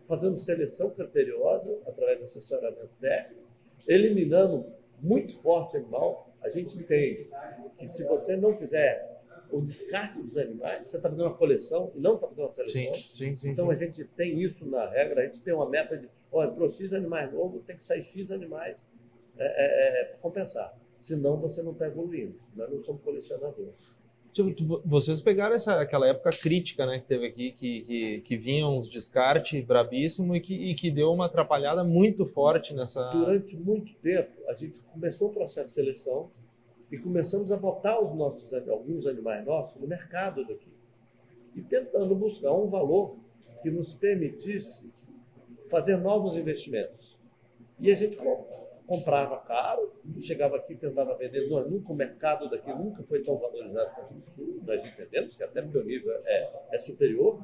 fazendo 0.07 0.35
seleção 0.37 0.89
criteriosa 0.89 1.79
através 1.85 2.17
do 2.17 2.23
assessoramento 2.23 2.89
técnico, 2.99 3.43
eliminando 3.87 4.65
muito 4.99 5.37
forte 5.37 5.77
animal. 5.77 6.33
A 6.41 6.49
gente 6.49 6.77
entende 6.77 7.29
que 7.77 7.87
se 7.87 8.03
você 8.05 8.35
não 8.35 8.55
fizer 8.55 9.08
o 9.51 9.61
descarte 9.61 10.21
dos 10.21 10.37
animais, 10.37 10.87
você 10.87 10.97
está 10.97 11.09
fazendo 11.09 11.25
uma 11.25 11.35
coleção 11.35 11.91
e 11.95 11.99
não 11.99 12.15
está 12.15 12.27
fazendo 12.27 12.43
uma 12.45 12.51
seleção. 12.51 12.93
Sim, 12.93 13.15
sim, 13.15 13.35
sim, 13.35 13.49
então 13.49 13.69
a 13.69 13.75
gente 13.75 14.03
tem 14.03 14.41
isso 14.41 14.65
na 14.65 14.87
regra, 14.89 15.21
a 15.21 15.25
gente 15.25 15.41
tem 15.41 15.53
uma 15.53 15.69
meta 15.69 15.97
de, 15.97 16.09
ó, 16.31 16.43
entrou 16.43 16.69
X 16.69 16.93
animais 16.93 17.31
novos, 17.33 17.63
tem 17.65 17.75
que 17.75 17.83
sair 17.83 18.03
X 18.03 18.31
animais 18.31 18.87
é, 19.37 19.45
é, 19.45 20.01
é, 20.01 20.03
para 20.05 20.19
compensar. 20.19 20.77
Senão 20.97 21.37
você 21.37 21.63
não 21.63 21.71
está 21.71 21.87
evoluindo. 21.87 22.35
Nós 22.55 22.69
não 22.69 22.81
somos 22.81 23.01
colecionadores. 23.01 23.73
Tipo, 24.31 24.81
vocês 24.85 25.21
pegaram 25.21 25.55
essa, 25.55 25.79
aquela 25.79 26.07
época 26.07 26.29
crítica 26.29 26.85
né, 26.85 26.99
que 26.99 27.07
teve 27.07 27.25
aqui, 27.25 27.51
que, 27.51 27.81
que, 27.81 28.21
que 28.21 28.37
vinham 28.37 28.75
uns 28.75 28.87
descarte 28.87 29.59
brabíssimo 29.61 30.35
e 30.35 30.39
que, 30.39 30.53
e 30.53 30.75
que 30.75 30.91
deu 30.91 31.11
uma 31.11 31.25
atrapalhada 31.25 31.83
muito 31.83 32.25
forte 32.25 32.73
nessa. 32.73 33.09
Durante 33.09 33.57
muito 33.57 33.93
tempo, 33.95 34.31
a 34.47 34.53
gente 34.53 34.81
começou 34.81 35.29
o 35.29 35.33
processo 35.33 35.69
de 35.69 35.73
seleção 35.73 36.29
e 36.91 36.97
começamos 36.97 37.51
a 37.51 37.57
botar 37.57 37.99
os 38.01 38.11
nossos, 38.15 38.53
alguns 38.67 39.05
animais 39.05 39.45
nossos 39.45 39.79
no 39.79 39.87
mercado 39.87 40.45
daqui. 40.45 40.71
E 41.55 41.61
tentando 41.61 42.15
buscar 42.15 42.53
um 42.53 42.69
valor 42.69 43.17
que 43.61 43.69
nos 43.69 43.93
permitisse 43.93 44.93
fazer 45.69 45.97
novos 45.97 46.35
investimentos. 46.35 47.19
E 47.79 47.91
a 47.91 47.95
gente 47.95 48.17
comprava 48.85 49.37
caro, 49.37 49.93
chegava 50.19 50.57
aqui 50.57 50.75
tentava 50.75 51.15
vender. 51.15 51.47
Nós, 51.47 51.69
nunca 51.69 51.91
o 51.91 51.95
mercado 51.95 52.49
daqui 52.49 52.73
nunca 52.73 53.03
foi 53.03 53.23
tão 53.23 53.37
valorizado 53.37 53.91
quanto 53.95 54.13
no 54.15 54.23
sul, 54.23 54.59
nós 54.65 54.83
entendemos 54.83 55.35
que 55.35 55.43
até 55.43 55.61
porque 55.61 55.77
o 55.77 55.83
nível 55.83 56.11
é, 56.25 56.51
é 56.71 56.77
superior. 56.77 57.39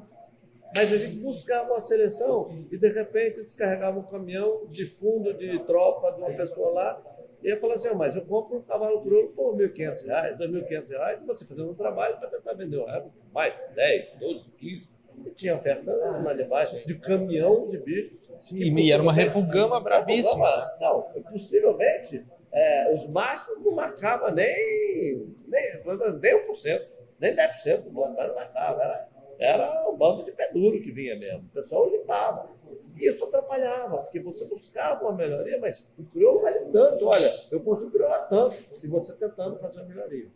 Mas 0.74 0.92
a 0.92 0.98
gente 0.98 1.18
buscava 1.18 1.70
uma 1.70 1.80
seleção 1.80 2.50
e 2.70 2.76
de 2.76 2.88
repente 2.88 3.42
descarregava 3.42 3.98
um 3.98 4.02
caminhão 4.02 4.66
de 4.66 4.84
fundo 4.84 5.32
de 5.32 5.58
tropa 5.60 6.12
de 6.12 6.18
uma 6.18 6.32
pessoa 6.32 6.70
lá. 6.70 7.15
E 7.46 7.50
ia 7.50 7.60
falar 7.60 7.74
assim: 7.74 7.88
ah, 7.88 7.94
mas 7.94 8.16
eu 8.16 8.26
compro 8.26 8.58
um 8.58 8.62
cavalo 8.62 9.02
crioulo 9.02 9.28
por 9.28 9.56
R$ 9.56 9.68
1.500, 9.68 10.06
R$ 10.06 10.36
2.500 10.36 11.22
e 11.22 11.24
você 11.24 11.46
fazendo 11.46 11.70
um 11.70 11.74
trabalho 11.74 12.18
para 12.18 12.28
tentar 12.28 12.54
vender 12.54 12.76
um 12.78 13.10
mais 13.32 13.54
10, 13.76 14.18
12, 14.18 14.50
15 14.50 14.96
tinha 15.34 15.56
oferta 15.56 15.96
na 15.96 16.30
animais 16.30 16.70
de 16.84 16.98
caminhão 16.98 17.68
de 17.68 17.78
bichos. 17.78 18.30
Sim, 18.40 18.56
e 18.56 18.92
era 18.92 19.02
uma 19.02 19.12
refugama 19.12 19.80
bravíssima. 19.80 20.70
Não, 20.80 21.02
possivelmente 21.30 22.24
é, 22.52 22.92
os 22.92 23.08
machos 23.10 23.54
não 23.62 23.72
marcavam 23.72 24.32
nem, 24.32 25.26
nem, 25.46 25.82
nem 25.84 26.48
1%, 26.48 26.82
nem 27.18 27.34
10% 27.34 27.82
do 27.82 27.92
não 27.92 28.14
marcava. 28.14 28.82
Era, 28.82 29.08
era 29.38 29.90
um 29.90 29.96
bando 29.96 30.24
de 30.24 30.32
pé 30.32 30.50
duro 30.52 30.80
que 30.80 30.90
vinha 30.90 31.16
mesmo. 31.16 31.40
O 31.40 31.54
pessoal 31.54 31.88
limpava. 31.90 32.50
Isso 32.96 33.24
atrapalhava, 33.24 33.98
porque 33.98 34.20
você 34.20 34.46
buscava 34.46 35.02
uma 35.04 35.12
melhoria, 35.12 35.58
mas 35.60 35.86
o 35.98 36.04
crioulo 36.04 36.40
vale 36.40 36.60
tanto. 36.72 37.06
Olha, 37.06 37.30
eu 37.50 37.60
consigo 37.60 37.90
criolar 37.90 38.28
tanto, 38.28 38.56
e 38.82 38.88
você 38.88 39.14
tentando 39.14 39.58
fazer 39.58 39.80
uma 39.80 39.88
melhoria. 39.88 40.28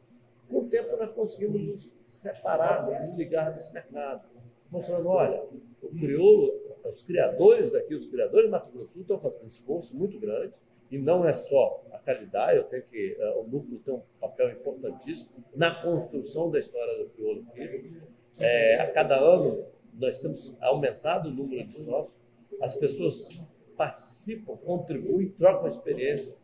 Com 0.49 0.59
o 0.59 0.69
tempo, 0.69 0.97
nós 0.97 1.11
conseguimos 1.11 1.63
nos 1.63 1.99
separar, 2.07 2.91
desligar 2.91 3.55
desse 3.55 3.73
mercado 3.73 4.29
mostrando, 4.71 5.09
olha, 5.09 5.43
o 5.83 5.89
crioulo, 5.99 6.53
os 6.89 7.03
criadores 7.03 7.73
daqui, 7.73 7.95
os 7.95 8.07
criadores 8.07 8.47
de 8.47 8.51
Mato 8.51 8.71
Grosso 8.71 8.95
Sul 8.95 9.03
estão 9.03 9.19
fazendo 9.19 9.43
um 9.43 9.47
esforço 9.47 9.97
muito 9.97 10.19
grande, 10.19 10.55
e 10.91 10.99
não 10.99 11.25
é 11.25 11.33
só 11.33 11.85
a 11.93 11.99
qualidade, 11.99 12.59
eu 12.59 12.65
tenho 12.65 12.83
que, 12.85 13.17
uh, 13.21 13.41
o 13.41 13.47
núcleo 13.47 13.81
tem 13.85 13.95
um 13.95 14.03
papel 14.21 14.51
importantíssimo 14.51 15.45
na 15.55 15.83
construção 15.83 16.51
da 16.51 16.59
história 16.59 16.99
do 16.99 17.11
crioulo 17.11 17.45
aqui. 17.49 18.01
É, 18.39 18.81
a 18.81 18.91
cada 18.93 19.19
ano 19.19 19.65
nós 20.01 20.19
temos 20.19 20.57
aumentado 20.63 21.29
o 21.29 21.33
número 21.33 21.69
de 21.69 21.77
sócios, 21.77 22.21
as 22.61 22.75
pessoas 22.75 23.29
participam, 23.77 24.57
contribuem, 24.57 25.31
trocam 25.31 25.69
experiência. 25.69 26.37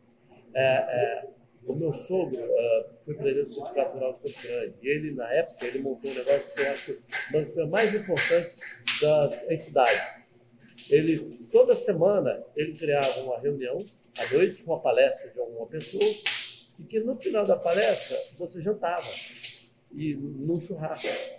É, 0.53 0.63
é, 0.63 1.29
o 1.65 1.75
meu 1.75 1.93
sogro 1.93 2.39
uh, 2.39 2.85
foi 3.03 3.13
presidente 3.15 3.47
do 3.47 3.51
Sindicato 3.51 3.93
Rural 3.93 4.13
de 4.13 4.21
Campo 4.21 4.47
Grande. 4.47 4.73
E 4.81 4.87
ele, 4.87 5.11
na 5.11 5.29
época, 5.31 5.65
ele 5.65 5.79
montou 5.79 6.09
um 6.09 6.13
negócio 6.13 6.55
que 6.55 6.61
eu 6.61 6.71
acho 6.71 7.03
uma 7.33 7.43
das 7.43 7.69
mais 7.69 7.93
importantes 7.93 8.59
das 9.01 9.43
entidades. 9.51 10.17
Eles, 10.89 11.33
toda 11.51 11.75
semana, 11.75 12.41
ele 12.55 12.73
criava 12.73 13.19
uma 13.21 13.37
reunião 13.39 13.85
à 14.17 14.33
noite, 14.33 14.63
uma 14.63 14.79
palestra 14.79 15.29
de 15.29 15.39
alguma 15.39 15.67
pessoa, 15.67 16.03
e 16.79 16.83
que 16.83 16.99
no 17.01 17.19
final 17.19 17.45
da 17.45 17.57
palestra 17.57 18.17
você 18.37 18.61
jantava 18.61 19.07
e 19.93 20.15
num 20.15 20.59
churrasco. 20.59 21.36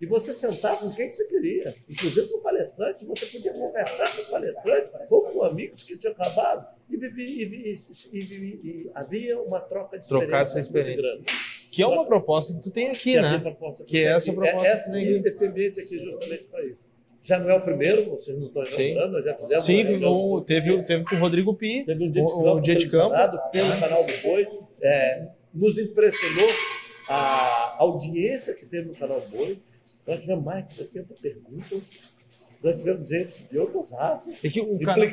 E 0.00 0.06
você 0.06 0.32
sentava 0.32 0.78
com 0.78 0.90
quem 0.90 1.10
você 1.10 1.28
queria, 1.28 1.74
inclusive 1.88 2.28
com 2.28 2.38
o 2.38 2.40
palestrante, 2.40 3.04
você 3.04 3.26
podia 3.26 3.52
conversar 3.52 4.16
com 4.16 4.22
o 4.22 4.30
palestrante 4.30 4.88
ou 5.10 5.22
com 5.22 5.42
amigos 5.42 5.82
que 5.82 5.98
tinham 5.98 6.14
acabado 6.14 6.66
e, 6.88 6.96
e, 6.96 7.78
e, 8.12 8.60
e 8.64 8.90
havia 8.94 9.38
uma 9.38 9.60
troca 9.60 9.98
de 9.98 10.08
Trocar 10.08 10.40
essa 10.40 10.58
experiência. 10.58 11.20
Que 11.70 11.82
é 11.82 11.86
uma 11.86 12.06
proposta 12.06 12.54
que 12.54 12.60
tu 12.60 12.70
tem 12.70 12.88
aqui, 12.88 13.12
que 13.12 13.20
né? 13.20 13.42
É 13.44 13.84
que 13.84 13.98
é 13.98 14.16
essa 14.16 14.32
proposta. 14.32 14.66
É, 14.66 14.70
essa, 14.70 15.00
esse 15.00 15.46
ambiente 15.46 15.80
aqui 15.80 15.98
justamente 15.98 16.44
para 16.44 16.64
isso. 16.64 16.82
Já 17.22 17.38
não 17.38 17.50
é 17.50 17.54
o 17.54 17.60
primeiro, 17.60 18.10
vocês 18.10 18.36
não 18.38 18.46
estão 18.46 18.62
lembrando, 18.62 19.12
nós 19.12 19.24
já 19.24 19.36
fizemos. 19.36 19.64
Sim, 19.66 19.84
um, 20.02 20.42
teve, 20.42 20.82
teve 20.84 21.04
com 21.04 21.16
o 21.16 21.18
Rodrigo 21.18 21.54
Pi, 21.54 21.84
teve 21.84 22.04
um 22.04 22.10
dia 22.10 22.24
de 22.24 22.32
campo, 22.32 22.56
um 22.56 22.60
dia 22.62 22.74
de 22.74 22.88
campo. 22.88 23.50
pelo 23.52 23.78
canal 23.78 24.04
do 24.04 24.12
Boi. 24.22 24.48
É, 24.82 25.28
nos 25.52 25.78
impressionou 25.78 26.48
a 27.06 27.76
audiência 27.78 28.54
que 28.54 28.64
teve 28.64 28.88
no 28.88 28.94
canal 28.94 29.20
do 29.20 29.28
Boi 29.28 29.58
nós 30.06 30.20
tivemos 30.20 30.44
mais 30.44 30.64
de 30.64 30.74
60 30.74 31.14
perguntas 31.14 32.12
nós 32.62 32.76
tivemos 32.76 33.08
gente 33.08 33.48
de 33.48 33.58
outras 33.58 33.90
raças. 33.92 34.44
É 34.44 34.48
que 34.50 34.60
o 34.60 34.78
canal, 34.80 35.08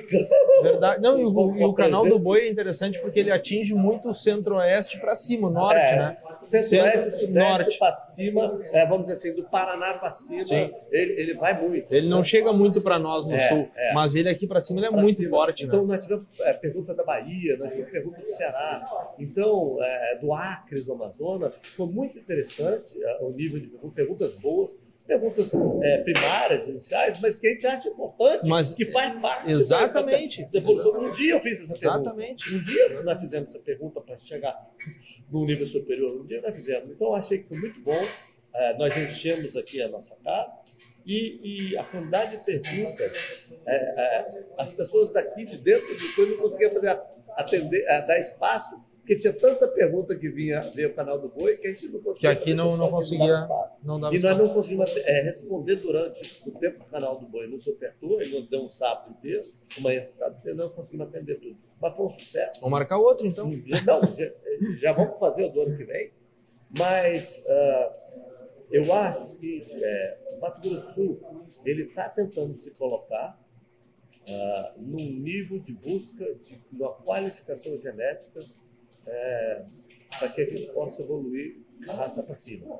verdade, 0.61 1.01
não, 1.01 1.17
e 1.17 1.23
o, 1.23 1.55
e 1.55 1.63
o 1.63 1.73
canal 1.73 2.07
do 2.07 2.19
boi 2.19 2.41
é 2.41 2.49
interessante 2.49 2.99
porque 2.99 3.19
ele 3.19 3.31
atinge 3.31 3.73
muito 3.73 4.09
o 4.09 4.13
centro-oeste 4.13 4.99
para 4.99 5.15
cima, 5.15 5.47
o 5.47 5.51
norte, 5.51 5.79
é, 5.79 5.95
né? 5.95 6.03
Centro-oeste, 6.03 7.11
sudeste 7.11 7.79
para 7.79 7.93
cima, 7.93 8.59
é, 8.73 8.85
vamos 8.85 9.07
dizer 9.07 9.13
assim, 9.13 9.41
do 9.41 9.47
Paraná 9.47 9.93
para 9.93 10.11
cima, 10.11 10.43
ele, 10.91 11.21
ele 11.21 11.33
vai 11.35 11.59
muito. 11.59 11.89
Ele 11.89 12.09
não 12.09 12.21
chega 12.21 12.51
muito 12.51 12.81
para 12.81 12.99
nós 12.99 13.25
no 13.25 13.35
é, 13.35 13.47
sul, 13.47 13.69
é. 13.75 13.93
mas 13.93 14.13
ele 14.13 14.27
aqui 14.27 14.45
para 14.45 14.59
cima 14.59 14.79
ele 14.81 14.87
é 14.87 14.91
pra 14.91 15.01
muito 15.01 15.15
cima. 15.15 15.29
forte. 15.29 15.63
Então 15.63 15.85
né? 15.85 15.95
nós 15.95 16.03
tivemos 16.03 16.27
é, 16.41 16.53
pergunta 16.53 16.93
da 16.93 17.05
Bahia, 17.05 17.55
nós 17.57 17.69
tivemos 17.69 17.91
pergunta 17.91 18.21
do 18.21 18.29
Ceará, 18.29 19.13
então 19.17 19.77
do 20.19 20.33
Acre, 20.33 20.81
do 20.81 20.93
Amazonas, 20.93 21.55
foi 21.75 21.87
muito 21.87 22.19
interessante 22.19 22.93
o 23.21 23.29
nível 23.29 23.59
de 23.59 23.67
perguntas 23.95 24.35
boas 24.35 24.75
perguntas 25.07 25.51
é, 25.81 25.97
primárias, 26.03 26.67
iniciais, 26.67 27.19
mas 27.21 27.39
que 27.39 27.47
a 27.47 27.49
gente 27.51 27.65
acha 27.65 27.89
importante, 27.89 28.49
mas, 28.49 28.73
que 28.73 28.85
faz 28.91 29.19
parte. 29.19 29.49
Exatamente. 29.49 30.45
Da, 30.51 30.59
da, 30.59 30.99
um 30.99 31.11
dia 31.11 31.33
eu 31.33 31.41
fiz 31.41 31.61
essa 31.61 31.79
pergunta. 31.79 32.09
Exatamente. 32.09 32.53
Um 32.53 32.63
dia 32.63 33.01
nós 33.03 33.19
fizemos 33.19 33.49
essa 33.49 33.63
pergunta 33.63 34.01
para 34.01 34.17
chegar 34.17 34.55
num 35.31 35.45
nível 35.45 35.65
superior. 35.65 36.11
Um 36.21 36.25
dia 36.25 36.41
nós 36.41 36.53
fizemos. 36.53 36.91
Então 36.91 37.07
eu 37.07 37.15
achei 37.15 37.39
que 37.39 37.47
foi 37.47 37.57
muito 37.57 37.79
bom. 37.81 38.05
É, 38.53 38.77
nós 38.77 38.95
enchemos 38.97 39.55
aqui 39.55 39.81
a 39.81 39.87
nossa 39.87 40.15
casa. 40.23 40.59
E, 41.05 41.71
e 41.71 41.77
a 41.77 41.85
quantidade 41.85 42.37
de 42.37 42.43
perguntas, 42.43 43.49
é, 43.65 43.75
é 43.75 44.27
as 44.57 44.73
pessoas 44.73 45.11
daqui 45.13 45.45
de 45.45 45.57
dentro 45.59 45.87
do 45.87 46.15
coisa 46.15 46.31
não 46.31 46.41
conseguiam 46.41 46.71
fazer 46.71 47.01
atender, 47.37 47.85
dar 47.85 48.19
espaço 48.19 48.75
porque 49.07 49.15
tinha 49.15 49.31
tanta 49.31 49.69
pergunta 49.69 50.13
que 50.17 50.29
vinha 50.29 50.59
ver 50.59 50.87
o 50.87 50.93
canal 50.93 51.17
do 51.17 51.29
Boi 51.29 51.55
que 51.55 51.67
a 51.67 51.71
gente 51.71 51.87
não 51.87 52.01
conseguia. 52.01 52.19
Que 52.19 52.27
aqui 52.27 52.53
não, 52.53 52.75
não 52.75 52.89
conseguia. 52.89 53.47
Não 53.81 53.97
dava 53.97 54.13
e 54.13 54.19
nós 54.19 54.37
não 54.37 54.49
conseguimos 54.49 54.97
é, 54.97 55.21
responder 55.21 55.77
durante 55.77 56.43
o 56.45 56.51
tempo 56.51 56.79
do 56.79 56.85
canal 56.89 57.17
do 57.17 57.25
Boi. 57.25 57.47
Nos 57.47 57.65
ofertou, 57.67 58.21
ele 58.21 58.37
nos 58.37 58.49
deu 58.49 58.63
um 58.63 58.67
sábado 58.67 59.11
inteiro, 59.11 59.47
uma 59.77 59.95
entrada 59.95 60.35
inteira, 60.37 60.57
não 60.57 60.69
conseguimos 60.69 61.07
atender 61.07 61.39
tudo. 61.39 61.57
Mas 61.81 61.95
foi 61.95 62.05
um 62.05 62.09
sucesso. 62.09 62.59
Vamos 62.59 62.77
marcar 62.77 62.97
outro, 62.97 63.25
então? 63.25 63.49
Não, 63.85 64.07
já, 64.07 64.31
já 64.77 64.91
vamos 64.91 65.17
fazer 65.17 65.45
o 65.45 65.49
do 65.53 65.61
ano 65.61 65.77
que 65.77 65.85
vem. 65.85 66.11
Mas 66.77 67.45
uh, 67.47 67.93
eu 68.69 68.91
acho 68.91 69.23
o 69.23 69.27
seguinte: 69.29 69.73
é, 69.73 70.17
o 70.35 70.41
Mato 70.41 70.59
Grosso 70.69 70.85
do 70.85 70.93
Sul 70.93 71.19
ele 71.63 71.83
está 71.83 72.09
tentando 72.09 72.57
se 72.57 72.77
colocar 72.77 73.41
uh, 74.27 74.81
num 74.81 74.97
nível 74.97 75.59
de 75.59 75.71
busca 75.71 76.25
de 76.43 76.61
uma 76.73 76.91
qualificação 76.91 77.77
genética 77.79 78.41
é, 79.07 79.65
para 80.19 80.29
que 80.29 80.41
a 80.41 80.45
gente 80.45 80.67
possa 80.73 81.01
evoluir 81.03 81.57
a 81.87 81.93
raça 81.93 82.23
para 82.23 82.35
cima. 82.35 82.79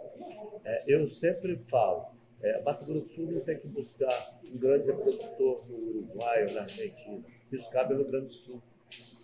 É, 0.63 0.83
eu 0.87 1.07
sempre 1.09 1.59
falo, 1.69 2.07
é, 2.41 2.61
Mato 2.61 2.85
Grosso 2.85 3.01
do 3.01 3.07
Sul 3.07 3.31
não 3.31 3.41
tem 3.41 3.57
que 3.57 3.67
buscar 3.67 4.39
um 4.53 4.57
grande 4.57 4.87
reprodutor 4.87 5.65
no 5.67 5.77
Uruguai 5.77 6.45
ou 6.47 6.53
na 6.53 6.61
Argentina. 6.61 7.23
Isso 7.51 7.69
cabe 7.71 7.93
ao 7.93 7.99
Rio 7.99 8.11
Grande 8.11 8.27
do 8.27 8.33
Sul. 8.33 8.61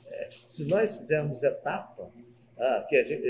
É, 0.07 0.29
se 0.31 0.65
nós 0.65 0.95
fizermos 0.97 1.43
etapa, 1.43 2.11
ah, 2.57 2.85
que 2.87 2.95
a 2.95 3.03
gente, 3.03 3.23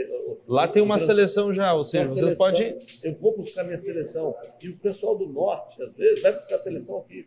Lá 0.48 0.68
tem 0.68 0.84
uma 0.84 0.98
seleção 0.98 1.54
já, 1.54 1.74
ou 1.74 1.84
seja, 1.84 2.08
você 2.08 2.36
pode. 2.36 2.78
Eu 3.04 3.16
vou 3.16 3.38
buscar 3.38 3.64
minha 3.64 3.78
seleção. 3.78 4.36
E 4.62 4.70
o 4.70 4.78
pessoal 4.78 5.18
do 5.18 5.26
norte, 5.28 5.82
às 5.82 5.96
vezes, 5.96 6.22
vai 6.22 6.34
buscar 6.34 6.56
a 6.56 6.60
seleção 6.60 7.00
aqui. 7.00 7.26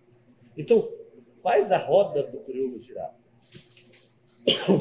Então, 0.56 0.88
faz 1.42 1.72
a 1.72 1.78
roda 1.78 2.22
do 2.24 2.38
crioulo 2.40 2.78
girar. 2.78 3.14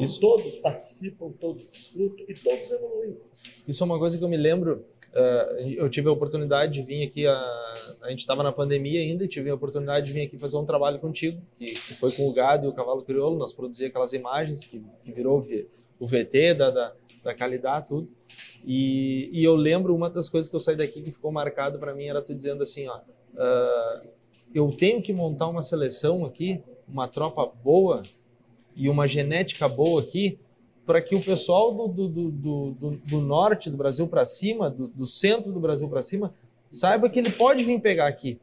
Isso. 0.00 0.20
Todos 0.20 0.56
participam, 0.56 1.32
todos 1.32 1.68
desfrutam 1.68 2.24
e 2.28 2.34
todos 2.34 2.70
evoluem. 2.70 3.16
Isso 3.66 3.82
é 3.82 3.86
uma 3.86 3.98
coisa 3.98 4.16
que 4.16 4.22
eu 4.22 4.28
me 4.28 4.36
lembro. 4.36 4.84
Uh, 5.12 5.60
eu 5.76 5.88
tive 5.88 6.08
a 6.08 6.12
oportunidade 6.12 6.74
de 6.74 6.82
vir 6.82 7.02
aqui, 7.02 7.26
a, 7.26 7.74
a 8.02 8.10
gente 8.10 8.20
estava 8.20 8.42
na 8.42 8.52
pandemia 8.52 9.00
ainda, 9.00 9.24
e 9.24 9.28
tive 9.28 9.48
a 9.48 9.54
oportunidade 9.54 10.06
de 10.06 10.12
vir 10.12 10.26
aqui 10.26 10.38
fazer 10.38 10.56
um 10.58 10.66
trabalho 10.66 10.98
contigo, 10.98 11.40
que, 11.58 11.64
que 11.64 11.94
foi 11.94 12.12
com 12.12 12.28
o 12.28 12.32
gado 12.32 12.66
e 12.66 12.68
o 12.68 12.72
cavalo 12.72 13.02
crioulo, 13.02 13.38
nós 13.38 13.52
produzimos 13.52 13.90
aquelas 13.90 14.12
imagens 14.12 14.66
que, 14.66 14.84
que 15.04 15.12
virou 15.12 15.42
o 15.98 16.06
VT 16.06 16.54
da, 16.54 16.70
da, 16.70 16.92
da 17.24 17.34
qualidade, 17.34 17.88
tudo. 17.88 18.08
E, 18.64 19.30
e, 19.32 19.42
eu 19.44 19.54
lembro 19.54 19.94
uma 19.94 20.10
das 20.10 20.28
coisas 20.28 20.50
que 20.50 20.56
eu 20.56 20.60
saí 20.60 20.76
daqui 20.76 21.00
que 21.00 21.10
ficou 21.10 21.32
marcado 21.32 21.78
para 21.78 21.94
mim 21.94 22.06
era 22.06 22.20
tu 22.20 22.34
dizendo 22.34 22.62
assim, 22.62 22.86
ó, 22.88 22.98
uh, 22.98 24.06
eu 24.54 24.70
tenho 24.72 25.00
que 25.00 25.12
montar 25.12 25.46
uma 25.48 25.62
seleção 25.62 26.24
aqui, 26.24 26.60
uma 26.86 27.08
tropa 27.08 27.46
boa 27.62 28.02
e 28.76 28.88
uma 28.88 29.08
genética 29.08 29.68
boa 29.68 30.02
aqui 30.02 30.38
para 30.86 31.02
que 31.02 31.16
o 31.16 31.20
pessoal 31.20 31.74
do, 31.74 31.88
do, 31.88 32.08
do, 32.08 32.70
do, 32.70 32.90
do 32.90 33.20
norte 33.20 33.68
do 33.68 33.76
Brasil 33.76 34.06
para 34.06 34.24
cima, 34.24 34.70
do, 34.70 34.86
do, 34.86 35.06
centro 35.06 35.50
do 35.50 35.58
Brasil 35.58 35.88
para 35.88 36.00
cima, 36.00 36.32
saiba 36.70 37.10
que 37.10 37.18
ele 37.18 37.30
pode 37.30 37.64
vir 37.64 37.80
pegar 37.80 38.06
aqui. 38.06 38.38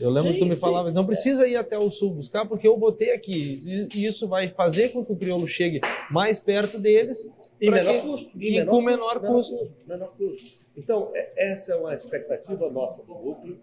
Eu 0.00 0.10
lembro 0.10 0.32
sim, 0.32 0.38
que 0.38 0.44
tu 0.44 0.48
me 0.48 0.56
falava, 0.56 0.90
não 0.90 1.06
precisa 1.06 1.46
ir 1.46 1.56
até 1.56 1.78
o 1.78 1.90
sul 1.90 2.10
buscar, 2.10 2.46
porque 2.46 2.66
eu 2.66 2.76
botei 2.76 3.12
aqui. 3.12 3.56
E 3.94 4.04
isso 4.04 4.28
vai 4.28 4.48
fazer 4.48 4.90
com 4.90 5.04
que 5.04 5.12
o 5.12 5.16
crioulo 5.16 5.46
chegue 5.46 5.80
mais 6.10 6.38
perto 6.38 6.78
deles. 6.78 7.30
E 7.60 7.70
menor 7.70 7.94
que, 7.94 8.00
custo. 8.00 8.30
E, 8.36 8.50
menor 8.52 8.70
com 8.70 8.82
menor, 8.82 9.20
custo. 9.20 9.56
custo. 9.56 9.76
Menor 9.86 10.14
custo. 10.16 10.66
Então, 10.76 11.10
é, 11.14 11.50
essa 11.50 11.72
é 11.72 11.76
uma 11.76 11.94
expectativa 11.94 12.70
nossa 12.70 13.02
do 13.04 13.14
núcleo. 13.14 13.58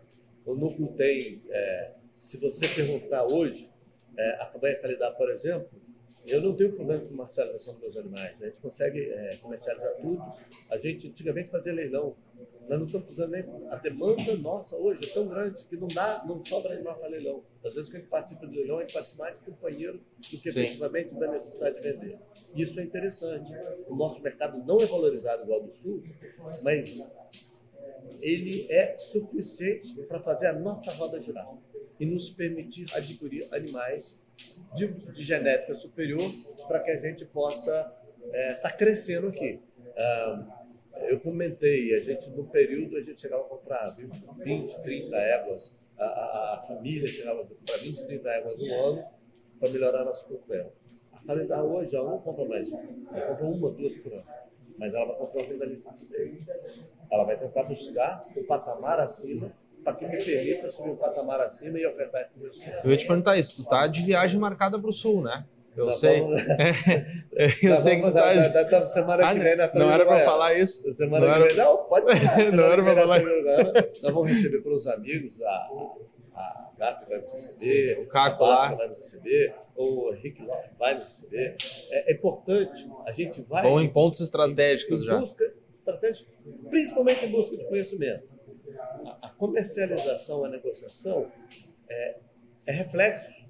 O 0.46 0.56
núcleo 0.56 0.88
tem, 0.98 1.42
é, 1.50 1.92
se 2.16 2.38
você 2.38 2.68
perguntar 2.68 3.26
hoje, 3.28 3.70
é, 4.18 4.42
a 4.42 4.46
campanha 4.48 4.76
qualidade, 4.80 5.16
por 5.16 5.30
exemplo, 5.30 5.70
eu 6.28 6.42
não 6.42 6.56
tenho 6.56 6.74
problema 6.74 7.02
com 7.02 7.10
comercialização 7.10 7.76
dos 7.76 7.98
animais. 7.98 8.42
A 8.42 8.46
gente 8.46 8.62
consegue 8.62 9.02
é, 9.02 9.36
comercializar 9.38 9.94
tudo. 9.98 10.24
A 10.70 10.78
gente 10.78 11.10
antigamente 11.10 11.50
fazia 11.50 11.74
leilão. 11.74 12.16
Nós 12.70 12.80
não 12.80 12.86
estamos 12.86 13.10
usando 13.10 13.32
nem 13.32 13.44
a 13.70 13.76
demanda 13.76 14.38
nossa 14.38 14.78
hoje 14.78 15.02
é 15.04 15.14
tão 15.14 15.28
grande 15.28 15.66
que 15.66 15.76
não 15.76 15.88
dá, 15.90 16.24
não 16.26 16.42
sobra 16.46 16.74
animal 16.74 16.96
para 16.96 17.10
leilão. 17.10 17.44
Às 17.64 17.74
vezes 17.74 17.90
quando 17.90 17.98
a 17.98 18.00
gente 18.00 18.10
participa 18.10 18.48
do 18.48 18.54
leilão, 18.54 18.78
a 18.78 18.82
gente 18.82 18.94
participa 18.94 19.24
mais 19.24 19.36
de 19.36 19.42
companheiro 19.42 20.02
do 20.32 20.38
que 20.38 20.48
efetivamente 20.50 21.16
da 21.16 21.30
necessidade 21.30 21.82
de 21.82 21.92
vender. 21.92 22.18
Isso 22.56 22.80
é 22.80 22.84
interessante. 22.84 23.52
O 23.88 23.96
nosso 23.96 24.22
mercado 24.22 24.64
não 24.66 24.80
é 24.80 24.86
valorizado 24.86 25.44
igual 25.44 25.60
ao 25.60 25.68
do 25.68 25.74
Sul, 25.74 26.04
mas 26.62 27.06
ele 28.22 28.66
é 28.72 28.98
suficiente 28.98 29.94
para 30.04 30.22
fazer 30.22 30.48
a 30.48 30.54
nossa 30.54 30.90
roda 30.94 31.20
girar 31.22 31.54
e 32.00 32.06
nos 32.06 32.30
permitir 32.30 32.86
adquirir 32.94 33.46
animais 33.54 34.23
de, 34.74 34.88
de 34.88 35.24
genética 35.24 35.74
superior 35.76 36.30
para 36.68 36.80
que 36.80 36.92
a 36.92 36.98
gente 36.98 37.26
possa 37.26 37.72
estar 38.20 38.38
é, 38.38 38.54
tá 38.56 38.72
crescendo 38.72 39.28
aqui. 39.28 39.62
Ah, 39.96 40.64
eu 41.08 41.20
comentei, 41.20 41.96
a 41.96 42.00
gente 42.00 42.30
no 42.32 42.46
período 42.46 42.98
a 42.98 43.02
gente 43.02 43.20
chegava 43.20 43.44
a 43.44 43.46
comprar 43.46 43.96
20, 44.38 44.82
30 44.82 45.16
éguas, 45.16 45.80
a, 45.98 46.06
a, 46.06 46.54
a 46.54 46.58
família 46.68 47.08
chegava 47.08 47.42
a 47.42 47.46
comprar 47.46 47.78
20, 47.78 48.06
30 48.06 48.30
éguas 48.30 48.58
no 48.58 48.74
ano 48.74 49.06
para 49.60 49.70
melhorar 49.72 50.06
nosso 50.06 50.28
cortel. 50.28 50.74
A 51.12 51.26
calendário 51.26 51.70
hoje 51.70 51.96
ela 51.96 52.10
não 52.10 52.20
compra 52.20 52.46
mais 52.46 52.72
ela 52.72 53.28
compra 53.28 53.46
uma, 53.46 53.72
duas 53.72 53.96
por 53.98 54.14
ano. 54.14 54.26
Mas 54.78 54.94
ela 54.94 55.06
vai 55.06 55.18
comprar 55.18 55.42
uma 55.42 55.50
vendalista 55.50 55.92
de 55.92 56.00
esteio. 56.00 56.46
Ela 57.12 57.24
vai 57.26 57.38
tentar 57.38 57.64
buscar 57.64 58.22
um 58.36 58.44
patamar 58.44 59.00
acima 59.00 59.54
para 59.84 59.94
que 59.94 60.08
me 60.08 60.18
permita 60.24 60.70
subir 60.70 60.92
um 60.92 60.96
patamar 60.96 61.40
acima 61.42 61.78
e 61.78 61.86
ofertar 61.86 62.22
isso 62.22 62.32
para 62.32 62.40
o 62.40 62.44
meu 62.44 62.52
clientes. 62.52 62.84
Eu 62.84 62.92
ia 62.92 62.98
te 62.98 63.08
perguntar 63.08 63.38
isso, 63.38 63.64
tu 63.64 63.70
tá 63.70 63.88
de 63.88 64.02
viagem 64.02 64.40
marcada 64.40 64.80
para 64.80 64.90
o 64.90 64.94
sul, 64.94 65.22
né? 65.22 65.46
Eu 65.76 65.88
sei. 65.90 66.22
Vamos... 66.22 66.42
eu 67.64 67.78
sei 67.78 67.96
que 67.96 68.02
tu 68.04 68.14
tá... 68.14 68.86
semana 68.86 69.28
ah, 69.28 69.34
que 69.34 69.40
vem 69.40 69.56
na 69.56 69.74
Não 69.74 69.92
era 69.92 70.06
para 70.06 70.24
falar 70.24 70.58
isso. 70.58 70.92
Semana 70.94 71.28
não 71.28 71.48
que 71.48 71.54
vem, 71.54 71.58
não, 71.58 71.78
pode 71.86 72.06
falar. 72.20 72.52
não 72.52 72.64
era 72.64 72.84
para 72.84 73.02
falar. 73.02 73.22
Nós 73.24 74.02
vamos 74.14 74.30
receber 74.30 74.62
para 74.62 74.74
os 74.74 74.88
amigos 74.88 75.42
a, 75.42 75.70
a 76.36 76.72
GAP 76.78 77.10
vai 77.10 77.22
nos 77.22 77.34
receber, 77.34 78.00
o 78.00 78.08
Caco 78.08 78.44
a 78.44 78.48
Basca 78.48 78.76
vai 78.76 78.88
nos 78.88 78.98
receber, 78.98 79.56
o 79.76 80.12
Rick 80.12 80.44
Loff 80.44 80.70
vai 80.78 80.96
nos 80.96 81.06
receber. 81.06 81.56
É, 81.92 82.12
é 82.12 82.14
importante, 82.14 82.88
a 83.06 83.12
gente 83.12 83.42
vai... 83.42 83.64
Vão 83.64 83.82
em 83.82 83.90
pontos 83.90 84.22
estratégicos 84.22 85.02
em, 85.02 85.06
já. 85.06 85.18
busca 85.18 85.54
estratégica, 85.74 86.32
principalmente 86.70 87.26
em 87.26 87.32
busca 87.32 87.58
de 87.58 87.68
conhecimento 87.68 88.33
a 89.22 89.30
comercialização, 89.30 90.46
a 90.46 90.50
negociação 90.50 91.32
é, 91.90 92.18
é, 92.66 92.72
reflexo 92.72 93.46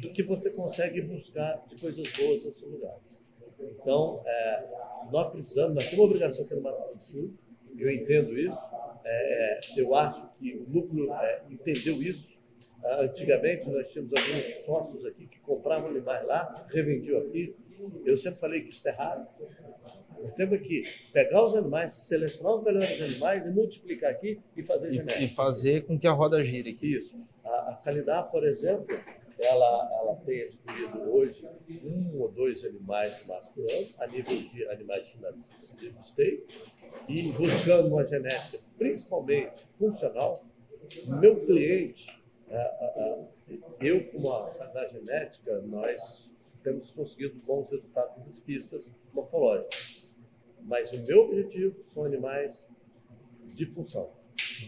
do 0.00 0.10
que 0.12 0.22
você 0.22 0.50
consegue 0.50 1.00
buscar 1.02 1.64
de 1.66 1.80
coisas 1.80 2.10
boas 2.12 2.44
nos 2.44 2.56
seus 2.56 2.70
lugares. 2.70 3.22
Então, 3.60 4.22
é, 4.26 4.66
nós 5.10 5.30
precisamos, 5.30 5.74
nós 5.74 5.84
temos 5.84 5.98
uma 5.98 6.06
obrigação 6.06 6.44
aqui 6.44 6.54
no 6.54 6.62
Mato 6.62 6.76
Grosso 6.76 6.96
do 6.96 7.04
Sul, 7.04 7.34
eu 7.76 7.90
entendo 7.90 8.36
isso, 8.36 8.70
é, 9.04 9.60
eu 9.76 9.94
acho 9.94 10.28
que 10.32 10.54
o 10.56 10.68
núcleo 10.68 11.12
é, 11.14 11.42
entendeu 11.50 12.02
isso. 12.02 12.38
Ah, 12.84 13.02
antigamente, 13.02 13.68
nós 13.70 13.90
tínhamos 13.90 14.12
alguns 14.14 14.46
sócios 14.64 15.04
aqui 15.04 15.26
que 15.26 15.38
compravam 15.40 15.90
animais 15.90 16.24
lá, 16.26 16.66
revendiam 16.68 17.20
aqui. 17.20 17.54
Eu 18.04 18.16
sempre 18.16 18.40
falei 18.40 18.60
que 18.62 18.70
isso 18.70 18.86
é 18.86 18.90
errado. 18.90 19.28
Nós 20.18 20.32
temos 20.32 20.58
que 20.58 20.84
pegar 21.12 21.44
os 21.44 21.54
animais, 21.54 21.92
selecionar 21.92 22.54
os 22.54 22.62
melhores 22.62 23.00
animais 23.00 23.46
e 23.46 23.52
multiplicar 23.52 24.10
aqui 24.10 24.40
e 24.56 24.64
fazer 24.64 24.92
genética. 24.92 25.22
E 25.22 25.28
fazer 25.28 25.86
com 25.86 25.98
que 25.98 26.06
a 26.06 26.12
roda 26.12 26.42
gire 26.44 26.70
aqui. 26.70 26.98
Isso. 26.98 27.20
A, 27.44 27.70
a 27.70 27.76
Calidar, 27.76 28.30
por 28.30 28.44
exemplo, 28.44 28.86
ela, 29.40 29.88
ela 30.00 30.16
tem 30.26 30.42
adquirido 30.42 31.12
hoje 31.12 31.48
um 31.84 32.20
ou 32.20 32.28
dois 32.28 32.64
animais 32.64 33.24
masculinos 33.26 33.94
a 33.98 34.06
nível 34.06 34.36
de 34.36 34.68
animais 34.68 35.04
de 35.04 35.12
finalização 35.12 35.78
de 35.78 35.94
esteio 35.98 36.44
e 37.08 37.22
buscando 37.32 37.88
uma 37.88 38.04
genética 38.04 38.58
principalmente 38.76 39.66
funcional. 39.76 40.44
Meu 41.20 41.44
cliente, 41.44 42.18
eu, 43.80 44.04
como 44.10 44.32
a, 44.32 44.50
da 44.74 44.86
genética, 44.88 45.60
nós 45.62 46.37
temos 46.68 46.90
conseguido 46.90 47.40
bons 47.46 47.70
resultados 47.70 48.16
nessas 48.16 48.40
pistas 48.40 48.94
morfológicas. 49.14 50.10
Mas 50.62 50.92
o 50.92 51.02
meu 51.06 51.20
objetivo 51.20 51.76
são 51.86 52.04
animais 52.04 52.68
de 53.54 53.64
função. 53.66 54.12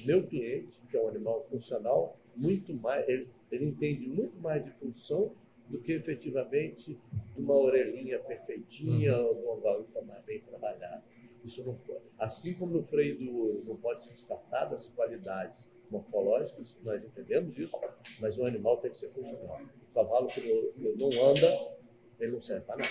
O 0.02 0.06
meu 0.06 0.26
cliente, 0.26 0.80
que 0.90 0.96
é 0.96 1.02
um 1.02 1.08
animal 1.08 1.46
funcional, 1.50 2.18
muito 2.34 2.72
mais, 2.72 3.06
ele, 3.06 3.28
ele 3.50 3.66
entende 3.66 4.08
muito 4.08 4.38
mais 4.40 4.64
de 4.64 4.70
função 4.70 5.34
do 5.68 5.78
que 5.78 5.92
efetivamente 5.92 6.98
uma 7.36 7.54
orelhinha 7.54 8.18
perfeitinha 8.18 9.18
uhum. 9.18 9.26
ou 9.26 9.34
de 9.34 9.42
uma 9.42 9.60
gaúpa 9.60 10.02
mais 10.02 10.24
bem 10.24 10.40
trabalhada. 10.40 11.04
Isso 11.44 11.64
não 11.64 11.74
pode. 11.74 12.00
Assim 12.18 12.54
como 12.54 12.72
no 12.72 12.82
freio 12.82 13.18
do 13.18 13.36
ouro 13.36 13.64
não 13.66 13.76
pode 13.76 14.02
ser 14.02 14.08
descartado 14.10 14.74
as 14.74 14.88
qualidades 14.88 15.70
morfológicas, 15.90 16.78
nós 16.82 17.04
entendemos 17.04 17.58
isso, 17.58 17.78
mas 18.20 18.38
o 18.38 18.46
animal 18.46 18.78
tem 18.78 18.90
que 18.90 18.98
ser 18.98 19.10
funcional. 19.10 19.60
O 19.90 19.94
cavalo 19.94 20.28
que 20.28 20.40
não 20.98 21.28
anda, 21.28 21.79
ele 22.20 22.32
não 22.32 22.40
serve 22.40 22.66
para 22.66 22.76
nada. 22.76 22.90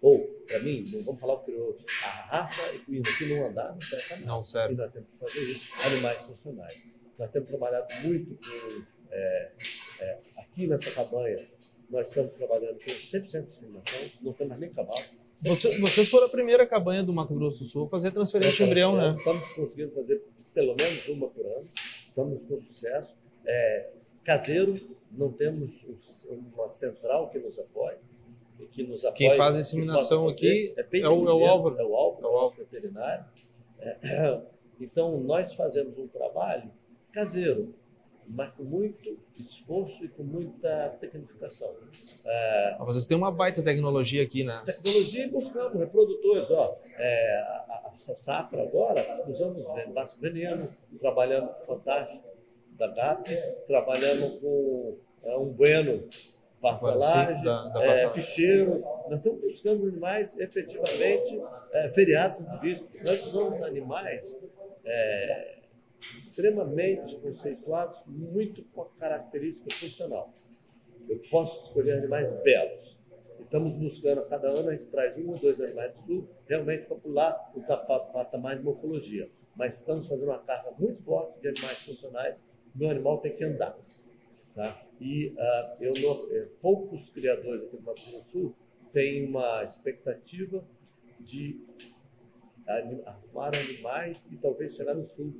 Ou, 0.00 0.24
para 0.46 0.60
mim, 0.60 0.84
vamos 1.04 1.20
falar 1.20 1.34
o 1.34 1.38
crioulo, 1.38 1.76
a 2.02 2.08
raça 2.08 2.74
equina 2.74 3.02
que 3.18 3.34
não 3.34 3.46
andar 3.46 3.72
não 3.72 3.80
serve 3.80 4.06
para 4.08 4.16
nada. 4.18 4.26
Não 4.26 4.42
serve. 4.44 4.74
E 4.74 4.76
nós 4.76 4.92
temos 4.92 5.08
que 5.08 5.18
fazer 5.18 5.50
isso, 5.50 5.72
animais 5.84 6.24
funcionais. 6.24 6.86
Nós 7.18 7.30
temos 7.30 7.48
trabalhado 7.48 7.86
muito 8.04 8.36
com, 8.36 8.82
é, 9.10 9.52
é, 10.00 10.18
aqui 10.38 10.66
nessa 10.66 10.90
cabanha, 10.90 11.48
nós 11.88 12.08
estamos 12.08 12.36
trabalhando 12.36 12.74
com 12.74 12.90
100% 12.90 13.20
de 13.22 13.44
inseminação, 13.44 14.00
não 14.20 14.32
temos 14.32 14.58
nem 14.58 14.70
cavalo. 14.70 15.04
Você, 15.38 15.78
vocês 15.80 16.08
foram 16.08 16.26
a 16.26 16.30
primeira 16.30 16.66
cabanha 16.66 17.02
do 17.02 17.12
Mato 17.12 17.34
Grosso 17.34 17.58
do 17.58 17.64
Sul 17.66 17.86
a 17.86 17.88
fazer 17.88 18.10
transferência 18.10 18.56
de 18.56 18.62
embrião, 18.64 18.96
né? 18.96 19.14
Estamos 19.18 19.52
conseguindo 19.52 19.92
fazer 19.92 20.22
pelo 20.54 20.74
menos 20.74 21.06
uma 21.08 21.28
por 21.28 21.44
ano, 21.44 21.64
estamos 21.64 22.44
com 22.46 22.58
sucesso. 22.58 23.16
É, 23.44 23.90
caseiro, 24.24 24.80
não 25.12 25.30
temos 25.30 25.84
uma 26.54 26.68
central 26.68 27.28
que 27.30 27.38
nos 27.38 27.58
apoie. 27.58 27.96
Que 28.72 28.82
nos 28.82 29.04
apoie 29.04 29.28
Quem 29.28 29.36
faz 29.36 29.54
a 29.54 29.60
inseminação 29.60 30.28
aqui 30.28 30.74
é, 30.76 31.00
é, 31.00 31.08
o, 31.08 31.28
é 31.28 31.32
o 31.32 31.46
Álvaro. 31.46 31.78
É 31.78 31.84
o 31.84 31.94
Álvaro, 31.94 32.26
é 32.26 32.28
o 32.28 32.36
Álvaro. 32.36 32.66
veterinário. 32.70 33.24
É, 33.78 34.40
então, 34.80 35.20
nós 35.20 35.54
fazemos 35.54 35.98
um 35.98 36.06
trabalho 36.08 36.70
caseiro 37.12 37.74
mas 38.28 38.50
com 38.52 38.64
muito 38.64 39.16
esforço 39.34 40.04
e 40.04 40.08
com 40.08 40.22
muita 40.22 40.90
tecnificação. 41.00 41.74
É, 42.24 42.76
Vocês 42.80 43.06
têm 43.06 43.16
uma 43.16 43.30
baita 43.30 43.62
tecnologia 43.62 44.22
aqui, 44.22 44.42
né? 44.42 44.62
Tecnologia 44.64 45.24
e 45.24 45.30
buscamos 45.30 45.78
reprodutores. 45.78 46.50
Ó, 46.50 46.76
é, 46.96 47.38
a, 47.68 47.90
essa 47.92 48.14
safra 48.14 48.62
agora, 48.62 49.24
usamos 49.28 49.66
Vasco 49.94 50.20
Veneno, 50.20 50.68
trabalhando 51.00 51.48
com 51.48 51.60
Fantástico 51.62 52.26
da 52.72 52.88
GAP, 52.88 53.30
trabalhando 53.66 54.40
com 54.40 54.96
é, 55.22 55.36
um 55.36 55.46
Bueno 55.46 56.04
Pastelagem, 56.70 57.44
da, 57.44 57.68
da 57.68 57.84
é, 57.84 58.12
Ficheiro. 58.12 58.80
Nós 59.08 59.18
estamos 59.18 59.40
buscando 59.40 59.86
animais 59.86 60.36
efetivamente 60.38 61.40
é, 61.72 61.92
feriados 61.92 62.40
indivíduos. 62.40 63.02
Nós 63.02 63.26
usamos 63.26 63.62
animais 63.62 64.36
é, 64.84 65.58
extremamente 66.16 67.16
conceituados, 67.18 68.04
muito 68.06 68.64
com 68.74 68.82
a 68.82 68.88
característica 68.98 69.72
funcional. 69.74 70.32
Eu 71.08 71.20
posso 71.30 71.68
escolher 71.68 71.98
animais 71.98 72.32
belos. 72.42 72.98
Estamos 73.40 73.76
buscando, 73.76 74.22
a 74.22 74.24
cada 74.26 74.48
ano 74.48 74.68
a 74.68 74.72
gente 74.72 74.88
traz 74.88 75.16
um 75.18 75.28
ou 75.28 75.38
dois 75.38 75.60
animais 75.60 75.92
do 75.92 75.98
sul, 75.98 76.28
realmente 76.48 76.86
para 76.86 76.96
pular 76.96 77.52
o 77.54 77.60
patamar 78.12 78.56
de 78.56 78.64
morfologia. 78.64 79.30
Mas 79.54 79.76
estamos 79.76 80.08
fazendo 80.08 80.30
uma 80.30 80.38
carga 80.40 80.72
muito 80.78 81.02
forte 81.04 81.40
de 81.40 81.48
animais 81.48 81.78
funcionais. 81.84 82.42
Meu 82.74 82.90
animal 82.90 83.18
tem 83.18 83.34
que 83.34 83.44
andar. 83.44 83.78
Tá? 84.56 84.82
E 84.98 85.34
uh, 85.36 85.82
eu 85.82 85.92
não, 86.00 86.34
é, 86.34 86.48
poucos 86.62 87.10
criadores 87.10 87.64
aqui 87.64 87.76
do 87.76 87.82
Mato 87.82 88.00
Grosso 88.00 88.18
do 88.18 88.24
Sul 88.24 88.56
têm 88.90 89.28
uma 89.28 89.62
expectativa 89.62 90.64
de 91.20 91.60
arrumar 93.04 93.54
animais 93.54 94.28
e 94.32 94.38
talvez 94.38 94.74
chegar 94.74 94.94
no 94.94 95.04
sul. 95.04 95.32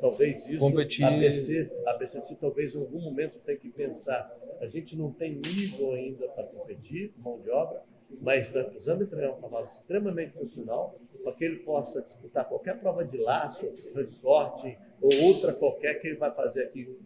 Talvez 0.00 0.46
isso, 0.46 0.60
Competir. 0.60 1.04
a 1.04 1.10
BC, 1.10 1.70
a 1.86 1.94
BCC 1.94 2.36
talvez 2.36 2.76
em 2.76 2.80
algum 2.80 3.00
momento 3.00 3.40
tenha 3.40 3.58
que 3.58 3.68
pensar, 3.68 4.32
a 4.60 4.66
gente 4.68 4.96
não 4.96 5.12
tem 5.12 5.34
nível 5.34 5.92
ainda 5.92 6.28
para 6.28 6.44
competir, 6.44 7.12
mão 7.18 7.40
de 7.40 7.50
obra, 7.50 7.82
mas 8.20 8.52
nós 8.54 8.66
precisamos 8.66 9.06
entregar 9.06 9.32
um 9.32 9.40
cavalo 9.40 9.66
extremamente 9.66 10.34
funcional 10.34 10.98
para 11.22 11.32
que 11.32 11.44
ele 11.44 11.56
possa 11.56 12.00
disputar 12.00 12.48
qualquer 12.48 12.78
prova 12.78 13.04
de 13.04 13.18
laço, 13.18 13.68
de 13.70 14.06
sorte 14.08 14.78
ou 15.02 15.24
outra 15.24 15.52
qualquer 15.52 15.94
que 16.00 16.06
ele 16.06 16.16
vai 16.16 16.32
fazer 16.32 16.64
aqui, 16.64 16.96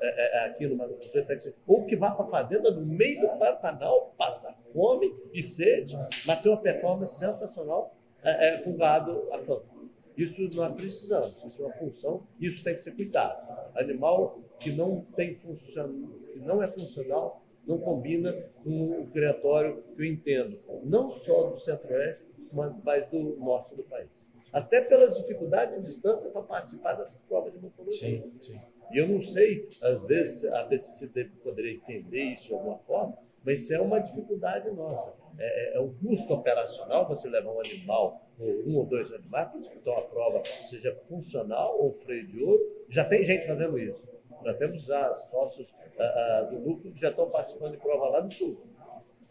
é, 0.00 0.38
é, 0.38 0.46
aqui 0.46 0.66
no 0.66 0.76
Mato 0.76 0.94
Grosso, 0.94 1.54
ou 1.66 1.86
que 1.86 1.96
vá 1.96 2.10
para 2.10 2.26
a 2.26 2.28
fazenda 2.28 2.70
no 2.72 2.84
meio 2.84 3.20
do 3.20 3.28
Pantanal, 3.38 4.12
passar 4.18 4.52
fome 4.72 5.14
e 5.32 5.40
sede, 5.40 5.96
mas 6.26 6.42
ter 6.42 6.48
uma 6.48 6.60
performance 6.60 7.16
sensacional 7.16 7.94
é, 8.24 8.48
é, 8.48 8.58
com 8.58 8.76
gado 8.76 9.28
a 9.32 9.38
campo. 9.38 9.72
Isso 10.16 10.48
nós 10.54 10.72
precisamos, 10.74 11.44
isso 11.44 11.62
é 11.62 11.66
uma 11.66 11.74
função, 11.76 12.26
isso 12.40 12.62
tem 12.64 12.74
que 12.74 12.80
ser 12.80 12.92
cuidado. 12.92 13.42
Animal 13.76 14.40
que 14.58 14.72
não 14.72 15.04
tem 15.16 15.36
função, 15.36 15.92
que 16.32 16.40
não 16.40 16.62
é 16.62 16.66
funcional, 16.68 17.42
não 17.66 17.78
combina 17.78 18.32
com 18.62 19.00
o 19.00 19.06
criatório 19.08 19.82
que 19.96 20.02
eu 20.02 20.06
entendo, 20.06 20.58
não 20.84 21.10
só 21.10 21.50
do 21.50 21.56
centro-oeste, 21.56 22.26
mas 22.52 23.06
do 23.08 23.36
norte 23.36 23.74
do 23.74 23.82
país. 23.84 24.33
Até 24.54 24.80
pelas 24.82 25.16
dificuldades 25.18 25.76
de 25.76 25.82
distância 25.82 26.30
para 26.30 26.42
participar 26.42 26.94
dessas 26.94 27.22
provas 27.22 27.52
de 27.52 27.58
morfologia. 27.58 28.22
Sim, 28.22 28.32
sim. 28.40 28.60
E 28.92 28.98
eu 28.98 29.08
não 29.08 29.20
sei, 29.20 29.68
às 29.82 30.04
vezes 30.04 30.44
a 30.44 30.62
BCC 30.62 31.08
poderia 31.42 31.72
entender 31.72 32.22
isso 32.22 32.48
de 32.48 32.54
alguma 32.54 32.78
forma, 32.78 33.18
mas 33.44 33.62
isso 33.62 33.74
é 33.74 33.80
uma 33.80 33.98
dificuldade 33.98 34.70
nossa. 34.70 35.12
É, 35.36 35.72
é, 35.72 35.76
é 35.76 35.80
um 35.80 35.92
custo 35.94 36.32
operacional 36.32 37.08
você 37.08 37.28
levar 37.28 37.50
um 37.50 37.58
animal, 37.58 38.24
ou 38.38 38.48
um 38.68 38.76
ou 38.76 38.86
dois 38.86 39.12
animais, 39.12 39.48
para 39.48 39.58
disputar 39.58 39.94
uma 39.94 40.02
prova, 40.02 40.42
seja 40.44 40.96
funcional 41.08 41.76
ou 41.80 41.92
freio 41.92 42.24
de 42.28 42.40
ouro. 42.40 42.62
Já 42.88 43.04
tem 43.04 43.24
gente 43.24 43.46
fazendo 43.48 43.76
isso. 43.76 44.08
Nós 44.44 44.56
temos 44.56 44.84
já 44.84 45.12
sócios 45.12 45.72
uh, 45.72 46.44
uh, 46.44 46.50
do 46.50 46.60
núcleo 46.60 46.92
que 46.92 47.00
já 47.00 47.10
estão 47.10 47.28
participando 47.28 47.72
de 47.72 47.78
prova 47.78 48.08
lá 48.08 48.22
no 48.22 48.30
sul. 48.30 48.60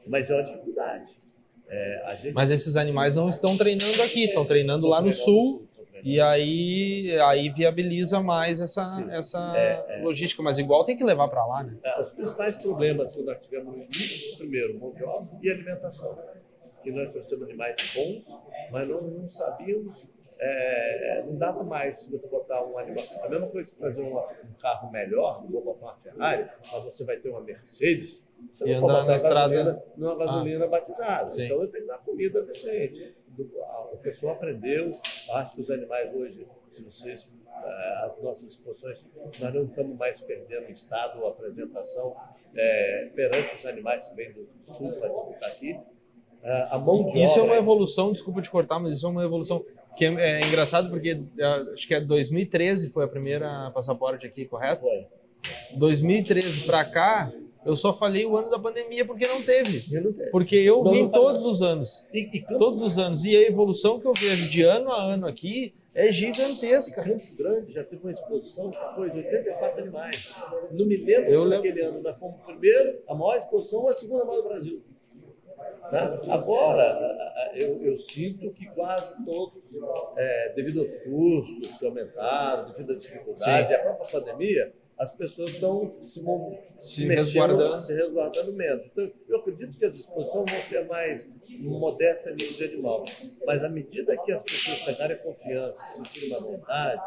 Mas 0.06 0.30
é 0.30 0.36
uma 0.36 0.44
dificuldade. 0.44 1.18
É, 1.74 2.18
gente... 2.20 2.34
Mas 2.34 2.52
esses 2.52 2.76
animais 2.76 3.16
não 3.16 3.28
estão 3.28 3.58
treinando 3.58 4.02
aqui, 4.04 4.26
estão 4.26 4.46
treinando 4.46 4.88
lá 4.88 5.02
no 5.02 5.12
sul 5.12 5.68
e 6.04 6.20
aí, 6.20 7.18
aí 7.22 7.50
viabiliza 7.50 8.22
mais 8.22 8.60
essa, 8.60 8.84
essa 9.10 9.54
é, 9.56 10.00
é. 10.00 10.04
logística, 10.04 10.44
mas 10.44 10.60
igual 10.60 10.84
tem 10.84 10.98
que 10.98 11.04
levar 11.04 11.30
para 11.30 11.46
lá, 11.46 11.64
né? 11.64 11.78
É, 11.82 12.00
os 12.00 12.12
principais 12.12 12.58
problemas 12.58 13.14
que 13.14 13.22
nós 13.22 13.40
tivemos 13.40 13.76
no 13.76 13.84
início, 13.84 14.38
primeiro, 14.38 14.78
mão 14.78 14.92
de 14.92 15.04
obra 15.04 15.30
e 15.42 15.50
alimentação. 15.50 16.18
Que 16.84 16.92
nós 16.92 17.10
trouxemos 17.10 17.46
animais 17.46 17.78
bons, 17.96 18.38
mas 18.70 18.88
não, 18.90 19.02
não 19.02 19.28
sabíamos, 19.28 20.10
é, 20.46 21.24
não 21.26 21.36
dava 21.36 21.64
mais 21.64 22.08
você 22.08 22.28
botar 22.28 22.64
um 22.66 22.78
animal. 22.78 23.06
A 23.24 23.30
mesma 23.30 23.48
coisa 23.48 23.70
se 23.70 23.78
trazer 23.78 24.02
um, 24.02 24.18
um 24.18 24.54
carro 24.60 24.92
melhor, 24.92 25.44
não 25.44 25.52
vou 25.52 25.64
botar 25.64 25.86
uma 25.86 25.96
Ferrari, 25.98 26.50
mas 26.72 26.84
você 26.84 27.04
vai 27.06 27.18
ter 27.18 27.30
uma 27.30 27.42
Mercedes, 27.42 28.28
você 28.52 28.68
e 28.68 28.74
não 28.74 28.82
pode 28.82 29.02
botar 29.02 29.18
gasolina 29.20 29.84
numa 29.96 30.18
gasolina 30.18 30.66
ah, 30.66 30.68
batizada. 30.68 31.32
Sim. 31.32 31.46
Então 31.46 31.62
eu 31.62 31.68
tenho 31.68 31.84
que 31.84 31.90
dar 31.90 32.00
comida 32.00 32.42
decente 32.42 33.16
o 33.92 33.98
pessoal 33.98 34.34
aprendeu. 34.34 34.92
Acho 35.32 35.56
que 35.56 35.62
os 35.62 35.70
animais 35.70 36.14
hoje, 36.14 36.48
se 36.70 36.84
vocês 36.84 37.36
eh, 37.48 38.00
as 38.04 38.22
nossas 38.22 38.50
exposições, 38.50 39.10
nós 39.40 39.54
não 39.54 39.64
estamos 39.66 39.98
mais 39.98 40.22
perdendo 40.22 40.70
estado 40.70 41.22
ou 41.22 41.28
apresentação 41.28 42.16
é, 42.56 43.10
perante 43.16 43.56
os 43.56 43.66
animais 43.66 44.10
que 44.10 44.16
vêm 44.16 44.32
do 44.32 44.48
sul 44.60 44.92
para 44.94 45.10
disputar 45.10 45.50
aqui. 45.50 45.80
Eh, 46.44 46.68
a 46.70 46.78
mão 46.78 47.06
de 47.06 47.24
isso 47.24 47.40
obra, 47.40 47.42
é 47.42 47.46
uma 47.46 47.56
evolução, 47.58 48.12
desculpa 48.12 48.42
te 48.42 48.50
cortar, 48.50 48.80
mas 48.80 48.98
isso 48.98 49.08
é 49.08 49.10
uma 49.10 49.24
evolução 49.24 49.64
que 49.96 50.06
é, 50.06 50.42
é 50.42 50.48
engraçado 50.48 50.90
porque 50.90 51.20
acho 51.74 51.88
que 51.88 51.94
é 51.94 52.02
2013 52.02 52.90
foi 52.90 53.06
a 53.06 53.08
primeira 53.08 53.72
passaporte 53.72 54.26
aqui, 54.26 54.46
correto? 54.46 54.82
Foi. 54.82 55.06
2013 55.76 56.66
para 56.66 56.86
cá, 56.86 57.32
eu 57.66 57.76
só 57.76 57.94
falei 57.94 58.26
o 58.26 58.36
ano 58.38 58.50
da 58.50 58.60
pandemia 58.60 59.06
porque 59.06 59.28
não 59.28 59.42
teve. 59.42 60.02
Não 60.02 60.12
teve. 60.12 60.30
Porque 60.32 60.56
eu 60.56 60.84
não, 60.84 60.92
vim 60.92 61.04
não 61.04 61.10
todos 61.10 61.46
os 61.46 61.62
anos. 61.62 62.06
E, 62.14 62.30
e. 62.38 62.42
Todos 62.58 62.84
os 62.84 62.98
anos. 62.98 63.24
E 63.24 63.36
a 63.36 63.42
evolução 63.42 64.00
que 64.00 64.06
eu 64.06 64.14
vejo 64.14 64.50
de 64.50 64.62
ano 64.64 64.92
a 64.92 65.02
ano 65.02 65.28
aqui 65.28 65.74
é 65.96 66.12
gigantesca. 66.12 67.02
E 67.02 67.06
Campo 67.06 67.38
Grande 67.38 67.74
já 67.74 67.84
teve 67.84 68.02
uma 68.04 68.12
exposição 68.12 68.72
coisa, 68.96 69.18
84 69.18 69.82
animais. 69.82 70.38
Não 70.72 70.86
me 70.86 70.98
lembro 70.98 71.32
eu 71.32 71.40
se 71.40 71.46
lembro... 71.46 71.58
naquele 71.58 71.82
ano 71.82 72.02
nós 72.02 72.18
fomos 72.18 72.42
primeiro, 72.46 73.00
a 73.08 73.16
maior 73.16 73.38
exposição 73.38 73.80
ou 73.80 73.90
a 73.90 73.94
segunda 73.94 74.26
maior 74.26 74.42
do 74.42 74.48
Brasil. 74.48 74.82
Tá? 75.92 76.20
Agora, 76.30 77.52
eu, 77.54 77.84
eu, 77.84 77.98
sinto 77.98 78.52
que 78.52 78.66
quase 78.68 79.24
todos, 79.26 79.78
é, 80.18 80.54
devido 80.56 80.82
aos 80.82 80.96
custos 80.98 81.78
que 81.78 81.86
aumentaram, 81.86 82.72
devido 82.72 82.94
à 82.94 82.96
dificuldade, 82.96 83.68
Sim. 83.70 83.76
a 83.76 83.80
própria 83.80 84.20
pandemia, 84.20 84.74
as 85.04 85.12
pessoas 85.12 85.52
estão 85.52 85.90
se, 85.90 86.08
se, 86.08 86.20
se 86.80 87.06
mexendo, 87.06 87.26
resguardando. 87.26 87.80
se 87.82 87.94
resguardando 87.94 88.54
menos. 88.54 88.86
Então, 88.86 89.12
eu 89.28 89.38
acredito 89.38 89.78
que 89.78 89.86
as 89.86 89.96
exposições 89.96 90.50
vão 90.50 90.62
ser 90.62 90.86
mais 90.86 91.30
modestas 91.60 92.32
em 92.32 92.36
nível 92.36 92.58
de 92.58 92.64
animal. 92.74 93.04
Mas 93.46 93.64
à 93.64 93.70
medida 93.70 94.18
que 94.24 94.32
as 94.32 94.44
pessoas 94.44 94.80
pegarem 94.82 95.18
confiança, 95.18 95.86
sentirem 95.88 96.30
uma 96.30 96.40
vontade, 96.40 97.02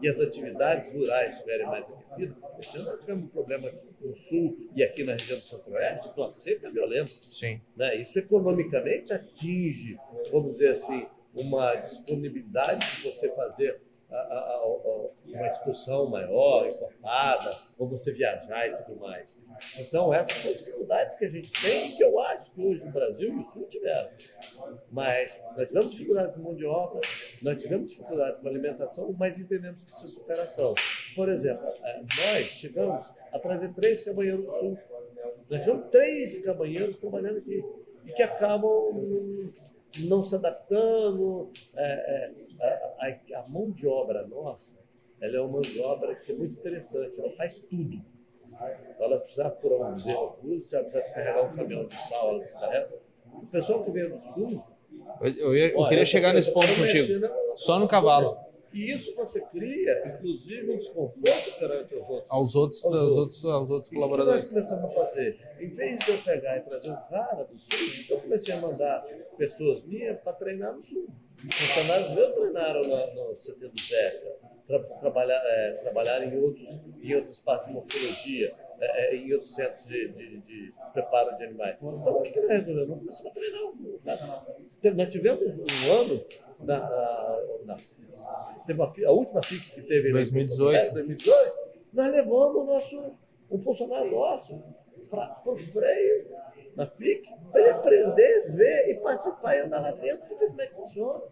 e 0.00 0.08
as 0.08 0.20
atividades 0.20 0.90
rurais 0.92 1.36
estiverem 1.36 1.66
mais 1.66 1.88
aquecidas, 1.92 2.34
esse 2.58 2.76
ano 2.78 2.86
nós 2.86 3.00
tivemos 3.00 3.24
um 3.24 3.28
problema 3.28 3.70
no 4.00 4.12
sul 4.12 4.56
e 4.74 4.82
aqui 4.82 5.04
na 5.04 5.12
região 5.12 5.38
do 5.38 5.44
centro-oeste, 5.44 6.08
então 6.08 6.24
a 6.24 6.30
seca 6.30 6.66
é 6.66 6.70
violenta. 6.70 7.12
Sim. 7.20 7.60
Né? 7.76 7.96
Isso 7.96 8.18
economicamente 8.18 9.12
atinge, 9.12 9.96
vamos 10.32 10.52
dizer 10.52 10.70
assim, 10.70 11.06
uma 11.38 11.76
disponibilidade 11.76 12.96
de 12.96 13.02
você 13.02 13.32
fazer 13.36 13.80
a, 14.10 14.16
a, 14.16 14.38
a, 14.38 15.10
uma 15.32 15.46
excursão 15.46 16.08
maior, 16.08 16.66
encorpada, 16.66 17.56
ou 17.78 17.88
você 17.88 18.12
viajar 18.12 18.68
e 18.68 18.76
tudo 18.84 19.00
mais. 19.00 19.40
Então, 19.78 20.12
essas 20.12 20.36
são 20.38 20.52
dificuldades 20.52 21.16
que 21.16 21.24
a 21.24 21.30
gente 21.30 21.50
tem 21.52 21.88
e 21.88 21.96
que 21.96 22.04
eu 22.04 22.18
acho 22.20 22.52
que 22.52 22.60
hoje 22.60 22.86
o 22.86 22.92
Brasil 22.92 23.32
e 23.32 23.42
o 23.42 23.46
Sul 23.46 23.66
tiveram. 23.66 24.10
Mas 24.90 25.42
nós 25.56 25.66
tivemos 25.68 25.90
dificuldade 25.90 26.34
com 26.34 26.40
mão 26.40 26.54
de 26.54 26.66
obra, 26.66 27.00
nós 27.40 27.62
tivemos 27.62 27.90
dificuldade 27.90 28.40
com 28.40 28.48
alimentação, 28.48 29.14
mas 29.18 29.38
entendemos 29.38 29.82
que 29.82 29.90
isso 29.90 30.04
é 30.04 30.08
superação. 30.08 30.74
Por 31.14 31.28
exemplo, 31.28 31.66
é, 31.82 32.00
nós 32.00 32.46
chegamos 32.50 33.10
a 33.32 33.38
trazer 33.38 33.72
três 33.74 34.02
caminhoneiros 34.02 34.46
do 34.46 34.52
Sul. 34.52 34.78
Nós 35.50 35.60
tivemos 35.60 35.90
três 35.90 36.44
caminhoneiros 36.44 37.00
trabalhando 37.00 37.38
aqui 37.38 37.64
e 38.04 38.12
que 38.12 38.22
acabam 38.22 39.52
não 40.00 40.22
se 40.22 40.34
adaptando. 40.34 41.50
É, 41.76 42.32
é, 42.60 43.22
a, 43.34 43.40
a, 43.40 43.48
mão 43.48 43.70
de 43.70 43.86
obra 43.86 44.26
nossa, 44.26 44.78
ela 45.22 45.36
é 45.36 45.40
uma 45.40 45.52
mão 45.52 45.60
de 45.60 45.80
obra 45.80 46.16
que 46.16 46.32
é 46.32 46.34
muito 46.34 46.52
interessante, 46.52 47.20
ela 47.20 47.30
faz 47.36 47.60
tudo. 47.60 48.02
Ela 48.98 49.18
precisa 49.20 49.50
por 49.50 49.72
um 49.72 49.92
bezerro 49.92 50.32
cruz, 50.32 50.66
se 50.66 50.74
ela 50.74 50.84
precisar 50.84 51.02
descarregar 51.02 51.52
um 51.52 51.56
caminhão 51.56 51.86
de 51.86 52.00
sal, 52.00 52.30
ela 52.30 52.40
descarrega. 52.40 52.90
O 53.32 53.46
pessoal 53.46 53.84
que 53.84 53.90
vem 53.92 54.08
do 54.08 54.18
sul. 54.18 54.64
Eu, 55.20 55.30
eu, 55.30 55.54
eu 55.54 55.78
olha, 55.78 55.88
queria 55.88 56.04
chegar 56.04 56.34
nesse 56.34 56.52
ponto 56.52 56.66
contigo. 56.74 57.26
Só 57.56 57.78
no 57.78 57.86
cavalo. 57.86 58.36
E 58.72 58.90
isso 58.90 59.14
você 59.14 59.40
cria, 59.46 60.02
inclusive, 60.06 60.72
um 60.72 60.76
desconforto 60.76 61.58
perante 61.58 61.94
os 61.94 62.08
outros. 62.08 62.30
Aos 62.30 62.54
outros, 62.54 62.84
aos, 62.84 62.94
aos 62.94 63.16
outros, 63.16 63.44
aos 63.44 63.70
outros 63.70 63.94
colaboradores. 63.94 64.44
O 64.44 64.48
que 64.48 64.54
nós 64.54 64.68
começamos 64.68 64.90
a 64.90 64.94
fazer? 64.94 65.38
Em 65.60 65.68
vez 65.68 65.98
de 66.00 66.10
eu 66.10 66.22
pegar 66.22 66.56
e 66.56 66.60
trazer 66.62 66.90
um 66.90 67.08
cara 67.10 67.44
do 67.44 67.60
sul, 67.60 67.78
eu 68.10 68.20
comecei 68.20 68.54
a 68.54 68.60
mandar 68.60 69.06
pessoas 69.36 69.84
minhas 69.84 70.18
para 70.20 70.32
treinar 70.32 70.74
no 70.74 70.82
sul. 70.82 71.06
Funcionários 71.50 72.10
meus 72.10 72.34
treinaram 72.34 72.82
no, 72.82 73.28
no 73.28 73.34
CT 73.34 73.68
do 73.68 73.80
Zeca, 73.80 74.51
tra, 74.78 74.96
trabalhar, 74.98 75.42
é, 75.44 75.72
trabalhar 75.82 76.22
em, 76.24 76.42
outros, 76.42 76.80
em 77.02 77.14
outras 77.14 77.40
partes 77.40 77.68
de 77.68 77.74
morfologia, 77.74 78.54
é, 78.80 79.14
é, 79.14 79.16
em 79.16 79.32
outros 79.32 79.54
centros 79.54 79.86
de, 79.86 80.08
de, 80.08 80.38
de, 80.38 80.74
preparo 80.92 81.36
de 81.36 81.44
animais. 81.44 81.76
Então, 81.76 82.16
o 82.16 82.22
que, 82.22 82.30
que 82.30 82.40
nós 82.40 82.50
resolvemos? 82.50 82.88
Nós 82.88 82.98
começamos 82.98 83.30
a 83.30 83.34
treinar. 83.34 84.44
Cara. 84.82 84.94
Nós 84.94 85.08
tivemos 85.08 85.42
um 85.46 85.92
ano 85.92 86.24
na, 86.60 86.78
na, 86.78 87.38
na 87.66 87.76
uma, 88.74 88.92
a 89.06 89.10
última 89.10 89.42
FIC 89.42 89.74
que 89.74 89.82
teve 89.82 90.12
2018. 90.12 90.78
Em 90.78 90.92
2018, 90.92 91.52
nós 91.92 92.10
levamos 92.12 92.62
o 92.62 92.64
nosso, 92.64 93.12
um 93.50 93.58
funcionário 93.58 94.10
nosso 94.10 94.62
para 95.10 95.42
o 95.44 95.56
freio 95.56 96.28
na 96.76 96.86
FIC, 96.86 97.28
para 97.50 97.60
ele 97.60 97.70
aprender, 97.70 98.52
ver 98.52 98.90
e 98.90 99.00
participar 99.00 99.56
e 99.56 99.60
andar 99.60 99.80
lá 99.80 99.90
dentro 99.90 100.26
para 100.26 100.36
ver 100.38 100.46
como 100.48 100.62
é 100.62 100.66
que 100.66 100.74
funciona. 100.74 101.22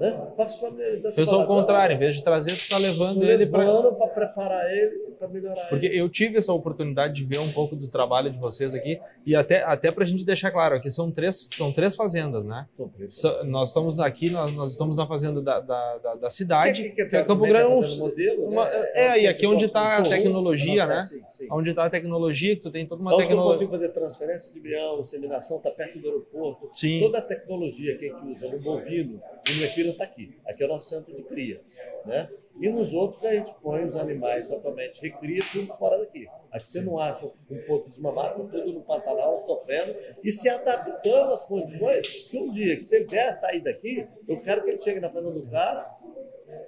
Né? 0.00 0.18
Para 0.34 0.48
se 0.48 0.60
familiarizar. 0.60 1.12
Fez 1.12 1.28
ao 1.28 1.46
contrário, 1.46 1.94
em 1.94 1.98
vez 1.98 2.16
de 2.16 2.24
trazer, 2.24 2.52
tu 2.52 2.56
está 2.56 2.78
levando 2.78 3.22
ele 3.22 3.46
para. 3.46 3.92
para 3.92 4.08
preparar 4.08 4.72
ele 4.72 5.09
para 5.20 5.28
melhorar 5.28 5.68
Porque 5.68 5.86
eu 5.86 6.08
tive 6.08 6.38
essa 6.38 6.52
oportunidade 6.52 7.14
de 7.14 7.24
ver 7.24 7.38
um 7.38 7.52
pouco 7.52 7.76
do 7.76 7.88
trabalho 7.88 8.30
de 8.30 8.38
vocês 8.38 8.74
aqui 8.74 8.98
e 9.26 9.36
até, 9.36 9.62
até 9.62 9.90
para 9.90 10.02
a 10.02 10.06
gente 10.06 10.24
deixar 10.24 10.50
claro, 10.50 10.74
aqui 10.74 10.90
são 10.90 11.10
três, 11.10 11.46
são 11.50 11.70
três 11.70 11.94
fazendas, 11.94 12.46
né? 12.46 12.66
São 12.72 12.88
três. 12.88 13.20
So, 13.20 13.44
nós 13.44 13.68
estamos 13.68 14.00
aqui, 14.00 14.30
nós, 14.30 14.52
nós 14.54 14.70
estamos 14.70 14.96
na 14.96 15.06
fazenda 15.06 15.42
da, 15.42 15.60
da, 15.60 15.98
da, 15.98 16.14
da 16.14 16.30
cidade, 16.30 16.84
que, 16.84 16.90
que, 16.90 17.06
que 17.06 17.16
é 17.16 17.24
Campo 17.24 17.44
Grande. 17.44 17.70
Um, 17.70 17.98
modelo, 17.98 18.44
uma, 18.46 18.64
né? 18.64 18.90
É, 18.94 19.06
é, 19.06 19.22
e 19.22 19.26
aqui 19.26 19.46
onde 19.46 19.66
está 19.66 19.98
a 19.98 20.02
tecnologia, 20.02 20.86
né? 20.86 21.02
Sim, 21.02 21.22
sim. 21.30 21.48
Onde 21.50 21.70
está 21.70 21.84
a 21.84 21.90
tecnologia, 21.90 22.56
que 22.56 22.62
tu 22.62 22.70
tem 22.70 22.86
toda 22.86 23.02
uma 23.02 23.14
onde 23.14 23.24
tecnologia. 23.24 23.66
eu 23.66 23.68
consigo 23.68 23.70
fazer 23.70 23.88
transferência 23.92 24.52
de 24.52 24.58
embrião, 24.58 25.00
inseminação, 25.00 25.58
está 25.58 25.70
perto 25.70 25.98
do 25.98 26.08
aeroporto. 26.08 26.70
Sim. 26.72 27.00
Toda 27.00 27.18
a 27.18 27.22
tecnologia 27.22 27.96
que 27.96 28.06
a 28.06 28.08
gente 28.08 28.26
usa 28.32 28.48
no 28.48 28.58
bovino 28.58 29.20
e 29.48 29.58
no 29.58 29.64
equino 29.64 29.90
está 29.90 30.04
aqui. 30.04 30.38
Aqui 30.46 30.62
é 30.62 30.66
o 30.66 30.68
nosso 30.68 30.88
centro 30.88 31.14
de 31.14 31.22
cria. 31.24 31.60
Né? 32.06 32.28
E 32.60 32.68
nos 32.70 32.92
outros 32.92 33.24
a 33.24 33.32
gente 33.32 33.52
põe 33.62 33.84
os 33.84 33.96
animais 33.96 34.48
totalmente 34.48 35.00
recria 35.10 35.40
tudo 35.52 35.72
fora 35.74 35.98
daqui. 35.98 36.26
Aqui 36.50 36.66
você 36.66 36.80
não 36.82 36.98
acha 36.98 37.26
um 37.26 37.62
ponto 37.66 37.88
desmamado, 37.88 38.48
tudo 38.48 38.72
no 38.72 38.82
Pantanal, 38.82 39.38
sofrendo 39.38 39.94
e 40.22 40.30
se 40.30 40.48
adaptando 40.48 41.32
às 41.32 41.44
condições 41.46 42.28
que 42.28 42.38
um 42.38 42.50
dia 42.50 42.76
que 42.76 42.82
você 42.82 43.04
vier 43.04 43.34
sair 43.34 43.60
daqui, 43.60 44.06
eu 44.28 44.40
quero 44.40 44.62
que 44.64 44.70
ele 44.70 44.78
chegue 44.78 45.00
na 45.00 45.10
fazenda 45.10 45.40
do 45.40 45.50
cara 45.50 45.98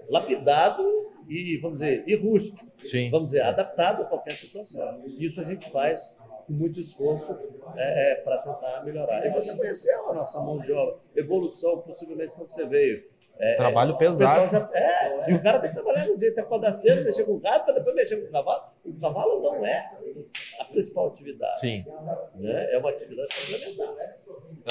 lapidado 0.08 0.82
e, 1.28 1.58
vamos 1.58 1.80
dizer, 1.80 2.04
e 2.06 2.14
rústico. 2.14 2.70
Sim. 2.82 3.10
Vamos 3.10 3.30
dizer, 3.30 3.42
adaptado 3.42 4.02
a 4.02 4.04
qualquer 4.04 4.32
situação. 4.32 5.02
Isso 5.18 5.40
a 5.40 5.44
gente 5.44 5.70
faz 5.70 6.16
com 6.46 6.52
muito 6.52 6.80
esforço 6.80 7.36
é, 7.76 8.12
é, 8.12 8.14
para 8.16 8.38
tentar 8.38 8.84
melhorar. 8.84 9.24
E 9.26 9.30
você 9.30 9.56
conheceu 9.56 10.10
a 10.10 10.14
nossa 10.14 10.40
mão 10.40 10.58
de 10.58 10.72
obra, 10.72 10.98
evolução, 11.16 11.80
possivelmente 11.80 12.32
quando 12.32 12.48
você 12.48 12.66
veio. 12.66 13.11
É, 13.38 13.56
Trabalho 13.56 13.98
pesado. 13.98 14.50
Já, 14.50 14.70
é, 14.72 15.30
e 15.30 15.34
o 15.34 15.42
cara 15.42 15.58
tem 15.58 15.70
que 15.70 15.74
trabalhar 15.74 16.06
no 16.06 16.16
dia, 16.16 16.30
até 16.30 16.42
acordar 16.42 16.72
cedo, 16.72 17.04
mexer 17.04 17.24
com 17.24 17.32
o 17.32 17.40
gado, 17.40 17.64
para 17.64 17.74
depois 17.74 17.94
mexer 17.94 18.16
com 18.18 18.28
o 18.28 18.30
cavalo. 18.30 18.64
O 18.84 19.00
cavalo 19.00 19.42
não 19.42 19.66
é 19.66 19.90
a 20.60 20.64
principal 20.66 21.08
atividade. 21.08 21.58
Sim. 21.58 21.84
Né? 22.36 22.72
É 22.72 22.78
uma 22.78 22.90
atividade 22.90 23.28
complementar. 23.34 23.96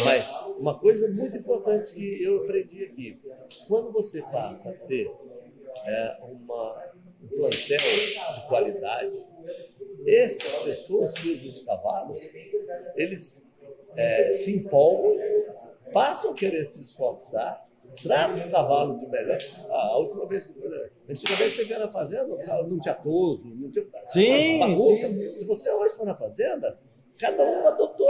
Mas 0.06 0.32
uma 0.58 0.80
coisa 0.80 1.12
muito 1.12 1.36
importante 1.38 1.94
que 1.94 2.24
eu 2.24 2.44
aprendi 2.44 2.86
aqui: 2.86 3.22
quando 3.68 3.92
você 3.92 4.22
passa 4.22 4.70
a 4.70 4.74
ter 4.74 5.12
é, 5.86 6.18
uma, 6.22 6.92
um 7.24 7.28
plantel 7.28 7.80
de 8.36 8.48
qualidade, 8.48 9.30
essas 10.08 10.64
pessoas 10.64 11.14
que 11.14 11.30
usam 11.30 11.50
os 11.50 11.62
cavalos, 11.62 12.24
eles 12.96 13.54
é, 13.96 14.34
se 14.34 14.56
empolgam, 14.56 15.18
passam 15.92 16.32
a 16.32 16.36
querer 16.36 16.64
se 16.66 16.82
esforçar 16.82 17.70
trata 18.04 18.48
o 18.48 18.52
cavalo 18.52 18.98
de 18.98 19.08
melhor. 19.08 19.38
A 19.70 19.98
última 19.98 20.26
vez 20.28 20.54
antigamente 21.10 21.56
você 21.56 21.64
via 21.66 21.80
na 21.80 21.88
fazenda, 21.88 22.38
não 22.68 22.80
tinha 22.80 22.96
toso, 22.96 23.48
não 23.48 23.70
tinha 23.70 23.86
sim, 24.08 24.60
bagunça. 24.60 25.08
Sim. 25.08 25.34
Se 25.34 25.46
você 25.48 25.72
hoje 25.72 25.96
for 25.96 26.06
na 26.06 26.16
fazenda, 26.16 26.80
cada 27.20 27.44
um 27.44 27.68
adotou 27.68 28.08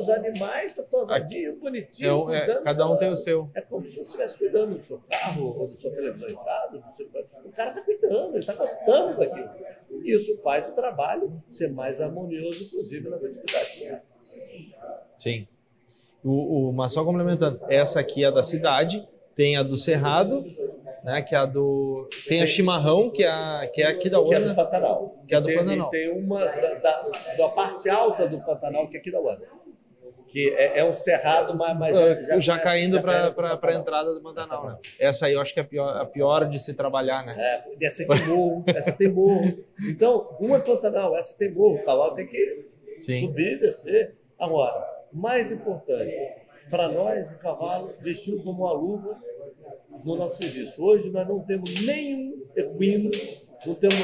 os 0.00 0.08
animais, 0.08 0.66
está 0.66 0.82
tosadinho, 0.82 1.56
bonitinho. 1.58 2.30
É, 2.30 2.44
é, 2.44 2.62
cada 2.62 2.88
um 2.90 2.96
tem 2.96 3.10
o 3.10 3.16
seu. 3.16 3.50
É 3.54 3.60
como 3.60 3.86
se 3.86 3.96
você 3.96 4.00
estivesse 4.00 4.38
cuidando 4.38 4.78
do 4.78 4.84
seu 4.84 5.00
carro, 5.10 5.60
ou 5.60 5.68
da 5.68 5.76
sua 5.76 5.90
televisão 5.90 6.28
em 6.28 6.36
casa. 6.36 6.82
Seu... 6.94 7.06
O 7.44 7.52
cara 7.52 7.70
está 7.70 7.82
cuidando, 7.84 8.30
ele 8.30 8.38
está 8.38 8.54
gostando 8.54 9.18
daquilo. 9.18 9.50
Isso 10.02 10.42
faz 10.42 10.68
o 10.68 10.72
trabalho 10.72 11.30
ser 11.50 11.68
mais 11.68 12.00
harmonioso, 12.00 12.64
inclusive 12.64 13.08
nas 13.08 13.22
atividades. 13.24 14.02
Sim. 15.18 15.46
O, 16.24 16.70
o, 16.70 16.72
mas 16.72 16.92
só 16.92 17.04
complementando, 17.04 17.60
essa 17.68 18.00
aqui 18.00 18.24
é 18.24 18.32
da 18.32 18.42
cidade, 18.42 19.06
tem 19.34 19.56
a 19.56 19.62
do 19.62 19.76
Cerrado, 19.76 20.44
né, 21.02 21.22
que 21.22 21.34
é 21.34 21.38
a 21.38 21.46
do 21.46 22.08
tem 22.28 22.42
a 22.42 22.46
Chimarrão, 22.46 23.10
que 23.10 23.22
é 23.22 23.28
a, 23.28 23.70
que 23.72 23.82
é 23.82 23.86
aqui 23.86 24.08
da 24.08 24.20
Uana, 24.20 24.30
que 24.30 24.42
é 24.42 24.48
do 24.48 24.54
Pantanal. 24.54 25.24
Que 25.28 25.34
é 25.34 25.40
do 25.40 25.46
tem, 25.46 25.58
Pantanal. 25.58 25.90
tem 25.90 26.10
uma 26.10 26.44
da, 26.44 26.74
da, 26.74 27.10
da, 27.36 27.48
parte 27.50 27.90
alta 27.90 28.26
do 28.26 28.40
Pantanal, 28.40 28.88
que 28.88 28.96
é 28.96 29.00
aqui 29.00 29.10
da 29.10 29.20
Uana. 29.20 29.42
Que 30.28 30.48
é, 30.56 30.80
é 30.80 30.84
um 30.84 30.94
cerrado, 30.94 31.56
mas, 31.56 31.78
mas 31.78 31.94
já, 31.94 32.20
já, 32.20 32.40
já 32.40 32.58
caindo 32.58 33.00
para 33.00 33.58
a 33.62 33.74
entrada 33.74 34.14
do 34.14 34.20
Pantanal, 34.20 34.66
né? 34.66 34.78
Essa 34.98 35.26
aí 35.26 35.34
eu 35.34 35.40
acho 35.40 35.52
que 35.52 35.60
é 35.60 35.62
a 35.62 35.66
pior, 35.66 35.96
a 35.96 36.06
pior 36.06 36.48
de 36.48 36.58
se 36.58 36.74
trabalhar, 36.74 37.24
né? 37.24 37.36
É, 37.38 37.86
essa 37.86 38.04
tem 38.06 38.26
morro, 38.26 38.64
essa 38.66 38.92
tem 38.92 39.08
morro. 39.08 39.64
Então, 39.88 40.36
uma 40.40 40.56
é 40.56 40.60
Pantanal, 40.60 41.16
essa 41.16 41.38
tem 41.38 41.52
morro, 41.52 41.76
o 41.76 41.84
cavalo 41.84 42.14
tem 42.14 42.26
que 42.26 42.66
Sim. 42.98 43.26
subir, 43.26 43.60
descer. 43.60 44.16
Agora, 44.38 44.84
mais 45.12 45.52
importante, 45.52 46.12
para 46.70 46.88
nós, 46.88 47.30
o 47.30 47.38
cavalo 47.38 47.94
vestiu 48.00 48.42
como 48.42 48.62
uma 48.64 48.72
luva 48.72 49.20
no 50.04 50.16
nosso 50.16 50.42
serviço. 50.42 50.82
Hoje 50.82 51.10
nós 51.10 51.26
não 51.26 51.40
temos 51.40 51.84
nenhum 51.84 52.46
equino, 52.56 53.10
não 53.66 53.74
temos 53.74 53.96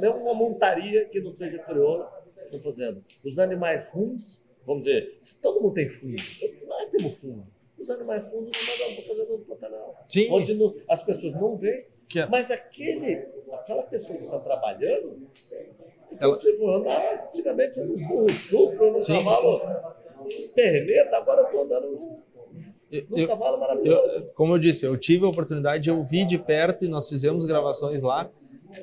nenhuma 0.00 0.34
montaria 0.34 1.04
que 1.06 1.20
não 1.20 1.34
seja 1.34 1.58
crioula 1.58 2.10
na 2.52 2.58
fazenda. 2.58 3.02
Os 3.24 3.38
animais 3.38 3.88
ruins, 3.88 4.42
vamos 4.64 4.84
dizer, 4.84 5.18
se 5.20 5.40
todo 5.40 5.60
mundo 5.60 5.74
tem 5.74 5.88
fundo, 5.88 6.22
nós 6.66 6.86
temos 6.90 7.20
fundo. 7.20 7.46
Os 7.78 7.90
animais 7.90 8.22
fundos 8.30 8.50
não 8.56 8.78
mandam 8.78 8.96
para 8.96 9.04
fazenda 9.04 9.36
do 9.36 9.44
Pantanal. 9.44 10.04
Sim. 10.08 10.28
Onde 10.30 10.54
não, 10.54 10.74
as 10.88 11.02
pessoas 11.02 11.34
não 11.34 11.56
veem, 11.56 11.86
é. 12.16 12.26
mas 12.26 12.50
aquele, 12.50 13.26
aquela 13.52 13.82
pessoa 13.82 14.18
que 14.18 14.24
está 14.24 14.38
trabalhando, 14.40 15.28
Ela... 16.18 16.38
tipo, 16.38 16.70
andava 16.70 17.28
antigamente 17.28 17.80
no 17.80 17.96
burro 17.96 18.28
chucro, 18.30 18.92
no 18.92 19.00
Sim. 19.00 19.18
cavalo 19.18 19.60
perneta, 20.54 21.16
agora 21.16 21.42
eu 21.42 21.46
estou 21.46 21.62
andando 21.62 21.90
no, 21.90 22.26
no 23.10 23.18
eu, 23.18 23.26
cavalo 23.26 23.58
maravilhoso. 23.58 24.16
Eu, 24.16 24.26
como 24.34 24.54
eu 24.54 24.58
disse, 24.58 24.86
eu 24.86 24.96
tive 24.96 25.24
a 25.24 25.28
oportunidade, 25.28 25.88
eu 25.88 26.02
vi 26.02 26.24
de 26.24 26.38
perto 26.38 26.84
e 26.84 26.88
nós 26.88 27.08
fizemos 27.08 27.46
gravações 27.46 28.02
lá, 28.02 28.30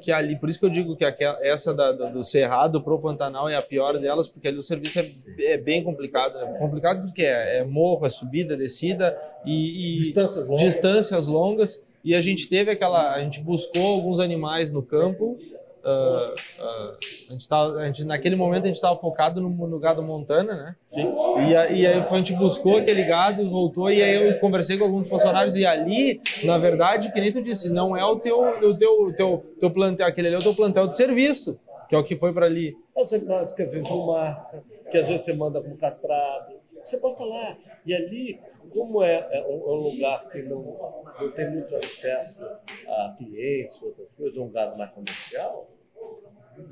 que 0.01 0.11
ali, 0.11 0.37
por 0.37 0.49
isso 0.49 0.59
que 0.59 0.65
eu 0.65 0.69
digo 0.69 0.95
que 0.95 1.03
aquela, 1.03 1.45
essa 1.45 1.73
da, 1.73 1.91
do, 1.91 2.11
do 2.11 2.23
Cerrado 2.23 2.81
pro 2.81 2.99
Pantanal 2.99 3.49
é 3.49 3.55
a 3.55 3.61
pior 3.61 3.97
delas, 3.99 4.27
porque 4.27 4.47
ali 4.47 4.57
o 4.57 4.61
serviço 4.61 4.99
é, 4.99 5.53
é 5.53 5.57
bem 5.57 5.83
complicado. 5.83 6.37
É 6.37 6.57
complicado 6.57 7.03
porque 7.05 7.21
é, 7.21 7.59
é 7.59 7.63
morro, 7.63 8.05
é 8.05 8.09
subida, 8.09 8.55
descida 8.55 9.17
e, 9.45 9.93
e 9.93 9.95
distâncias 9.95 10.47
longas. 10.47 10.65
distâncias 10.65 11.27
longas 11.27 11.83
e 12.03 12.13
a 12.13 12.21
gente 12.21 12.49
teve 12.49 12.69
aquela, 12.69 13.13
a 13.13 13.21
gente 13.21 13.39
buscou 13.39 13.95
alguns 13.95 14.19
animais 14.19 14.71
no 14.71 14.83
campo. 14.83 15.37
Uh, 15.83 16.33
uh, 16.63 16.89
a 17.29 17.33
gente 17.33 17.49
tava, 17.49 17.77
a 17.77 17.85
gente, 17.87 18.05
naquele 18.05 18.37
momento 18.37 18.63
a 18.63 18.67
gente 18.67 18.75
estava 18.75 18.97
focado 18.97 19.41
no, 19.41 19.49
no, 19.49 19.79
gado 19.79 20.01
Montana, 20.01 20.55
né? 20.55 20.75
Sim. 20.87 21.13
E, 21.49 21.55
a, 21.55 21.69
e 21.69 21.85
aí 21.85 21.95
a 21.97 22.15
gente 22.15 22.33
buscou 22.33 22.77
aquele 22.77 23.03
gado, 23.03 23.49
voltou 23.49 23.91
e 23.91 24.01
aí 24.01 24.29
eu 24.29 24.39
conversei 24.39 24.77
com 24.77 24.85
alguns 24.85 25.09
funcionários 25.09 25.57
e 25.57 25.65
ali, 25.65 26.21
na 26.45 26.57
verdade, 26.57 27.11
que 27.11 27.19
nem 27.19 27.33
tu 27.33 27.41
disse, 27.43 27.69
não 27.69 27.97
é 27.97 28.05
o 28.05 28.17
teu, 28.17 28.39
o 28.39 28.77
teu, 28.77 29.13
teu, 29.13 29.45
teu 29.59 29.71
plantel, 29.71 30.07
aquele 30.07 30.27
ali 30.29 30.35
é 30.37 30.39
o 30.39 30.43
teu 30.43 30.55
plantel 30.55 30.87
de 30.87 30.95
serviço, 30.95 31.59
que 31.89 31.95
é 31.95 31.97
o 31.97 32.03
que 32.05 32.15
foi 32.15 32.31
para 32.31 32.45
ali. 32.45 32.77
Pode, 32.95 33.09
que 33.53 33.61
às 33.61 33.73
vezes 33.73 33.89
não 33.89 34.07
marca, 34.07 34.63
que 34.89 34.97
às 34.97 35.09
vezes 35.09 35.25
você 35.25 35.33
manda 35.33 35.61
como 35.61 35.75
castrado, 35.75 36.53
você 36.81 36.97
bota 36.97 37.25
lá 37.25 37.57
e 37.85 37.93
ali 37.93 38.39
como 38.73 39.03
é, 39.03 39.15
é, 39.31 39.41
um, 39.47 39.51
é, 39.51 39.73
um, 39.73 39.91
lugar 39.91 40.29
que 40.29 40.41
não, 40.43 41.03
não 41.19 41.31
tem 41.31 41.49
muito 41.49 41.75
acesso 41.75 42.43
a 42.45 43.15
clientes, 43.17 43.81
outras 43.81 44.13
coisas, 44.15 44.37
é 44.37 44.41
um 44.41 44.49
gado 44.49 44.77
mais 44.77 44.91
comercial, 44.91 45.69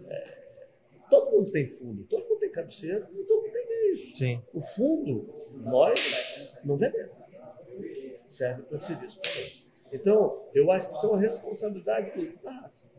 é, 0.10 0.38
todo 1.10 1.32
mundo 1.32 1.52
tem 1.52 1.68
fundo, 1.68 2.04
todo 2.06 2.28
mundo 2.28 2.40
tem 2.40 2.52
cabeceira, 2.52 3.06
todo 3.06 3.42
mundo 3.42 3.52
tem 3.52 3.68
meio. 3.68 4.16
Sim. 4.16 4.42
O 4.54 4.62
fundo, 4.62 5.50
nós 5.58 6.54
não 6.64 6.78
vendemos. 6.78 7.22
Serve 8.26 8.64
para 8.64 8.78
serviço. 8.78 9.20
Então, 9.92 10.50
eu 10.54 10.72
acho 10.72 10.88
que 10.88 10.96
isso 10.96 11.06
é 11.06 11.10
uma 11.10 11.20
responsabilidade 11.20 12.36
da 12.42 12.52
raça. 12.52 12.90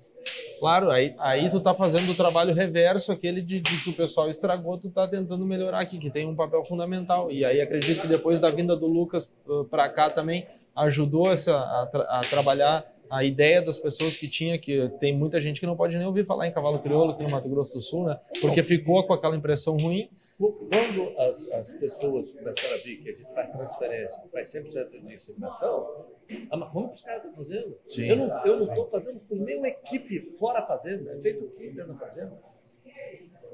Claro, 0.58 0.90
aí, 0.90 1.14
aí 1.18 1.50
tu 1.50 1.58
tá 1.58 1.74
fazendo 1.74 2.10
o 2.12 2.14
trabalho 2.14 2.54
reverso, 2.54 3.10
aquele 3.10 3.40
de, 3.40 3.60
de, 3.60 3.82
que 3.82 3.90
o 3.90 3.96
pessoal 3.96 4.30
estragou, 4.30 4.78
tu 4.78 4.90
tá 4.90 5.08
tentando 5.08 5.44
melhorar 5.44 5.80
aqui, 5.80 5.98
que 5.98 6.08
tem 6.08 6.26
um 6.26 6.36
papel 6.36 6.64
fundamental. 6.64 7.30
E 7.32 7.44
aí 7.44 7.60
acredito 7.60 8.02
que 8.02 8.06
depois 8.06 8.38
da 8.38 8.48
vinda 8.48 8.76
do 8.76 8.86
Lucas 8.86 9.32
uh, 9.46 9.64
para 9.64 9.88
cá 9.88 10.08
também 10.08 10.46
ajudou 10.76 11.32
essa, 11.32 11.56
a, 11.56 12.18
a, 12.18 12.20
trabalhar 12.20 12.86
a 13.10 13.24
ideia 13.24 13.60
das 13.60 13.76
pessoas 13.76 14.16
que 14.16 14.28
tinha, 14.28 14.58
que 14.58 14.88
tem 14.98 15.14
muita 15.14 15.40
gente 15.40 15.60
que 15.60 15.66
não 15.66 15.76
pode 15.76 15.98
nem 15.98 16.06
ouvir 16.06 16.24
falar 16.24 16.48
em 16.48 16.52
cavalo 16.52 16.78
crioulo 16.78 17.10
aqui 17.10 17.22
no 17.22 17.30
Mato 17.30 17.48
Grosso 17.48 17.74
do 17.74 17.80
Sul, 17.80 18.06
né? 18.06 18.18
Porque 18.40 18.62
ficou 18.62 19.02
com 19.04 19.12
aquela 19.12 19.36
impressão 19.36 19.76
ruim. 19.76 20.08
Quando 20.50 21.20
as, 21.20 21.48
as 21.52 21.70
pessoas 21.72 22.32
começaram 22.32 22.74
a 22.74 22.78
ver 22.78 22.96
que 22.96 23.10
a 23.10 23.14
gente 23.14 23.32
faz 23.32 23.50
transferência, 23.50 24.24
faz 24.32 24.52
100% 24.52 24.90
de 24.90 25.14
inseminação, 25.14 26.06
mas 26.50 26.72
como 26.72 26.88
que 26.88 26.96
os 26.96 27.02
caras 27.02 27.18
estão 27.18 27.34
fazendo? 27.34 27.78
Sim. 27.86 28.06
Eu 28.08 28.56
não 28.56 28.64
estou 28.68 28.86
fazendo 28.86 29.20
com 29.20 29.36
nenhuma 29.36 29.68
equipe 29.68 30.32
fora 30.36 30.60
a 30.60 30.66
fazenda. 30.66 31.12
É 31.12 31.20
feito 31.20 31.44
o 31.44 31.50
quê 31.50 31.70
dentro 31.70 31.92
da 31.92 31.98
fazenda? 31.98 32.36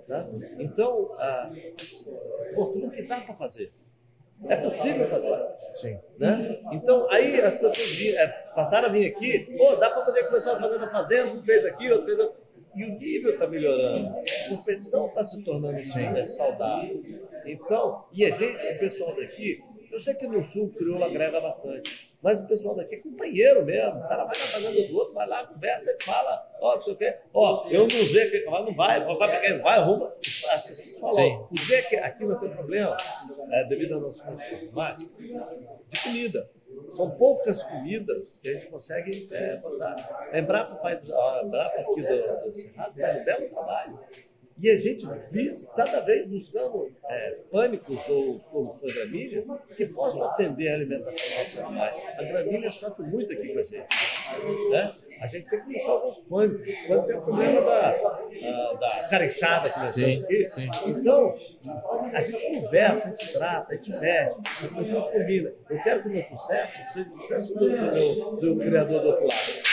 Tá? 0.06 0.26
Então, 0.58 1.14
ah, 1.18 1.52
mostrando 2.54 2.90
que 2.90 3.02
dá 3.02 3.20
para 3.20 3.36
fazer. 3.36 3.70
É 4.48 4.56
possível 4.56 5.06
fazer. 5.08 5.36
Sim. 5.74 5.98
Né? 6.16 6.60
Então, 6.72 7.10
aí 7.10 7.40
as 7.40 7.56
pessoas 7.56 7.90
vi, 7.90 8.16
é, 8.16 8.28
passaram 8.54 8.88
a 8.88 8.92
vir 8.92 9.14
aqui, 9.14 9.56
pô, 9.58 9.76
dá 9.76 9.90
para 9.90 10.04
fazer, 10.04 10.24
começaram 10.24 10.58
a 10.58 10.62
fazer 10.62 10.78
na 10.78 10.90
fazenda, 10.90 11.32
um 11.32 11.44
fez 11.44 11.66
aqui, 11.66 11.90
outro 11.90 12.06
fez 12.06 12.30
E 12.74 12.84
o 12.84 12.98
nível 12.98 13.34
está 13.34 13.46
melhorando. 13.46 14.14
A 14.18 14.48
competição 14.48 15.06
está 15.06 15.24
se 15.24 15.42
tornando 15.42 15.84
Sim. 15.84 16.24
saudável. 16.24 17.02
Então, 17.46 18.04
e 18.12 18.24
a 18.24 18.30
gente, 18.30 18.66
o 18.66 18.78
pessoal 18.78 19.14
daqui, 19.14 19.62
eu 19.90 20.00
sei 20.00 20.14
que 20.14 20.26
no 20.26 20.42
sul 20.44 20.66
o 20.66 20.70
crioulo 20.70 21.04
agrega 21.04 21.40
bastante. 21.40 22.12
Mas 22.20 22.40
o 22.40 22.48
pessoal 22.48 22.74
daqui 22.74 22.96
é 22.96 22.98
companheiro 22.98 23.64
mesmo. 23.64 24.00
O 24.00 24.08
cara 24.08 24.24
vai 24.24 24.36
na 24.36 24.44
fazenda 24.44 24.88
do 24.88 24.96
outro, 24.96 25.14
vai 25.14 25.26
lá, 25.26 25.46
conversa 25.46 25.96
e 25.98 26.04
fala, 26.04 26.50
ó, 26.60 26.72
oh, 26.72 26.74
não 26.74 26.82
sei 26.82 26.92
o 26.92 26.96
quê. 26.96 27.16
Ó, 27.32 27.64
oh, 27.64 27.70
eu 27.70 27.86
não 27.86 28.00
usei 28.00 28.24
aquele 28.24 28.44
cavalo, 28.44 28.66
não 28.66 28.74
vai, 28.74 29.04
vai 29.04 29.16
para 29.16 29.40
quem 29.40 29.58
vai, 29.58 29.78
arruma. 29.78 30.06
As 30.06 30.64
pessoas 30.64 30.98
falam, 30.98 31.48
usei 31.50 31.78
aqui, 31.78 31.96
aqui 31.96 32.24
não 32.26 32.38
tem 32.38 32.50
problema, 32.50 32.96
é, 33.50 33.64
devido 33.64 33.94
às 33.94 34.00
nossas 34.00 34.22
condições 34.22 34.60
climáticas, 34.62 35.16
de 35.16 36.00
comida. 36.02 36.50
São 36.88 37.10
poucas 37.10 37.62
comidas 37.64 38.38
que 38.42 38.48
a 38.48 38.52
gente 38.54 38.66
consegue 38.66 39.28
é, 39.30 39.56
botar. 39.56 40.28
A 40.32 40.38
Embrapa 40.38 40.76
faz, 40.76 41.10
a 41.10 41.42
Embrapa 41.44 41.80
aqui 41.80 42.02
do, 42.02 42.50
do 42.50 42.56
Cerrado 42.56 43.00
faz 43.00 43.16
um 43.16 43.24
belo 43.24 43.48
trabalho. 43.48 43.98
E 44.60 44.68
a 44.70 44.76
gente 44.76 45.06
diz, 45.30 45.68
cada 45.76 46.00
vez 46.00 46.26
buscando 46.26 46.90
é, 47.08 47.30
pânicos 47.50 48.08
ou 48.08 48.40
soluções 48.40 48.92
gramíneas 48.92 49.46
que 49.76 49.86
possam 49.86 50.28
atender 50.30 50.68
a 50.70 50.74
alimentação 50.74 51.38
nossos 51.38 51.58
animais. 51.60 51.96
A 52.18 52.24
gramínea 52.24 52.70
sofre 52.72 53.06
muito 53.06 53.32
aqui 53.32 53.52
com 53.52 53.60
a 53.60 53.62
gente. 53.62 53.86
Né? 54.70 54.96
A 55.20 55.26
gente 55.26 55.50
tem 55.50 55.60
que 55.60 55.72
buscar 55.72 55.92
alguns 55.92 56.18
pânicos. 56.20 56.80
Quando 56.86 57.06
tem 57.06 57.16
o 57.16 57.22
problema 57.22 57.60
da, 57.62 57.90
a, 57.90 58.74
da 58.74 59.08
carechada 59.08 59.70
que 59.70 59.78
nós 59.78 59.94
temos 59.94 60.24
aqui. 60.24 60.48
Sim. 60.48 60.70
Então, 60.86 61.34
a 62.12 62.22
gente 62.22 62.44
conversa, 62.46 63.08
a 63.08 63.10
gente 63.10 63.32
trata, 63.32 63.72
a 63.72 63.76
gente 63.76 63.90
mexe, 63.92 64.40
as 64.64 64.72
pessoas 64.72 65.06
combinam. 65.08 65.52
Eu 65.68 65.82
quero 65.82 66.02
que 66.02 66.08
o 66.08 66.12
meu 66.12 66.24
sucesso 66.24 66.78
seja 66.92 67.08
o 67.08 67.12
sucesso 67.12 67.54
do, 67.54 67.68
do, 67.68 68.54
do 68.54 68.56
criador 68.58 69.02
do 69.02 69.08
outro 69.08 69.24
lado. 69.24 69.67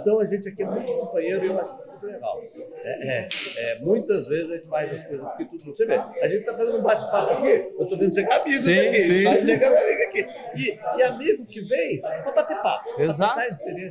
Então 0.00 0.20
a 0.20 0.24
gente 0.24 0.48
aqui 0.48 0.62
é 0.62 0.66
muito 0.66 0.92
companheiro 0.92 1.44
e 1.44 1.48
eu 1.48 1.60
acho 1.60 1.76
muito 1.76 2.06
legal. 2.06 2.42
É, 2.84 3.18
é, 3.18 3.28
é, 3.58 3.78
muitas 3.80 4.28
vezes 4.28 4.50
a 4.50 4.56
gente 4.56 4.68
faz 4.68 4.92
as 4.92 5.04
coisas 5.04 5.26
porque 5.26 5.44
tudo 5.44 5.64
mundo. 5.64 5.76
Você 5.76 5.86
vê, 5.86 5.94
a 5.94 6.28
gente 6.28 6.40
está 6.40 6.54
fazendo 6.56 6.78
um 6.78 6.82
bate-papo 6.82 7.32
aqui, 7.34 7.72
eu 7.78 7.82
estou 7.82 7.98
vendo 7.98 8.14
chegar 8.14 8.40
amigos 8.40 8.64
sim, 8.64 8.78
aqui, 8.78 8.96
está 8.96 9.40
chegando 9.40 9.76
amigo 9.76 10.02
aqui. 10.02 10.26
E, 10.56 10.78
e, 10.98 11.02
amigo 11.02 11.46
que 11.46 11.60
vem 11.62 12.00
para 12.00 12.32
bater 12.32 12.56
papo. 12.62 13.00
Exato. 13.00 13.40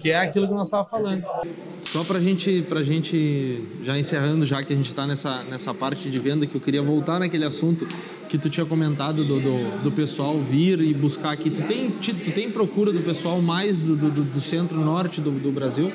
Que 0.02 0.12
é 0.12 0.18
aquilo 0.18 0.48
que 0.48 0.54
nós 0.54 0.68
estávamos 0.68 0.92
falando. 0.92 1.26
Só 1.84 2.04
para 2.04 2.20
gente, 2.20 2.66
a 2.70 2.84
gente, 2.84 3.64
já 3.82 3.98
encerrando, 3.98 4.46
já 4.46 4.64
que 4.64 4.74
a 4.74 4.76
gente 4.76 4.88
está 4.88 5.06
nessa, 5.08 5.44
nessa 5.44 5.74
parte 5.74 6.10
de 6.10 6.20
venda, 6.20 6.46
que 6.46 6.56
eu 6.56 6.62
queria 6.62 6.82
voltar 6.82 7.20
naquele 7.20 7.46
assunto 7.46 7.88
que 8.30 8.38
tu 8.38 8.50
tinha 8.50 8.66
comentado 8.66 9.24
do, 9.24 9.40
do, 9.40 9.84
do 9.84 9.92
pessoal 9.92 10.40
vir 10.40 10.80
e 10.82 10.94
buscar 10.94 11.32
aqui. 11.32 11.50
Tu 11.50 11.62
tem, 11.64 11.90
tu 11.90 12.32
tem 12.32 12.50
procura 12.50 12.92
do 12.92 13.00
pessoal 13.00 13.42
mais 13.42 13.82
do, 13.82 13.96
do, 13.96 14.10
do 14.10 14.42
centro-norte 14.42 15.22
do, 15.22 15.32
do 15.32 15.52
Brasil? 15.52 15.92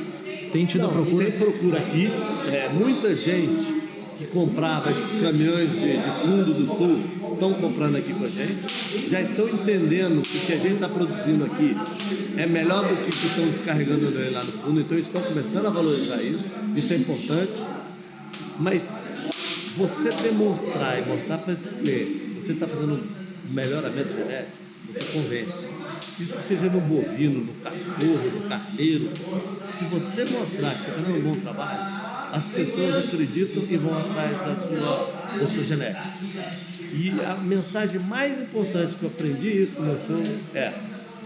Tem 0.52 0.66
tido 0.66 0.82
Não, 0.82 0.90
procura? 0.90 1.30
Tem 1.30 1.38
procura 1.38 1.78
aqui. 1.78 2.06
É, 2.50 2.68
muita 2.72 3.14
gente 3.14 3.80
que 4.18 4.26
comprava 4.26 4.90
esses 4.90 5.20
caminhões 5.20 5.72
de, 5.72 5.96
de 5.96 6.10
fundo 6.20 6.52
do 6.52 6.66
sul 6.66 7.00
estão 7.32 7.54
comprando 7.54 7.96
aqui 7.96 8.12
com 8.12 8.24
a 8.24 8.28
gente, 8.28 8.66
já 9.08 9.18
estão 9.20 9.48
entendendo 9.48 10.20
que 10.20 10.36
o 10.36 10.40
que 10.42 10.52
a 10.52 10.58
gente 10.58 10.74
está 10.74 10.88
produzindo 10.88 11.44
aqui 11.44 11.74
é 12.36 12.46
melhor 12.46 12.86
do 12.86 12.96
que 12.96 13.08
o 13.08 13.12
que 13.12 13.26
estão 13.26 13.46
descarregando 13.46 14.12
lá 14.30 14.44
no 14.44 14.52
fundo, 14.52 14.80
então 14.80 14.98
estão 14.98 15.22
começando 15.22 15.66
a 15.66 15.70
valorizar 15.70 16.22
isso, 16.22 16.46
isso 16.76 16.92
é 16.92 16.96
importante. 16.96 17.62
Mas 18.58 18.92
você 19.80 20.10
demonstrar 20.10 20.98
e 20.98 21.06
mostrar 21.06 21.38
para 21.38 21.54
esses 21.54 21.72
clientes 21.72 22.22
que 22.22 22.34
você 22.34 22.52
está 22.52 22.68
fazendo 22.68 23.02
melhoramento 23.48 24.14
genético, 24.14 24.58
você 24.86 25.04
convence. 25.04 25.68
Isso 26.20 26.38
seja 26.38 26.66
no 26.66 26.82
bovino, 26.82 27.44
no 27.44 27.54
cachorro, 27.54 28.40
no 28.40 28.46
carneiro. 28.46 29.10
Se 29.64 29.86
você 29.86 30.24
mostrar 30.26 30.76
que 30.76 30.84
você 30.84 30.90
está 30.90 31.02
dando 31.02 31.16
um 31.16 31.22
bom 31.22 31.40
trabalho, 31.40 32.30
as 32.30 32.48
pessoas 32.50 32.94
acreditam 32.96 33.64
e 33.70 33.76
vão 33.78 33.98
atrás 33.98 34.42
da 34.42 34.56
sua, 34.56 35.38
da 35.40 35.48
sua 35.48 35.64
genética. 35.64 36.12
E 36.92 37.12
a 37.24 37.36
mensagem 37.36 38.00
mais 38.00 38.42
importante 38.42 38.96
que 38.96 39.02
eu 39.02 39.08
aprendi 39.08 39.62
isso 39.62 39.78
com 39.78 39.84
meu 39.84 39.98
sogro 39.98 40.38
é 40.54 40.74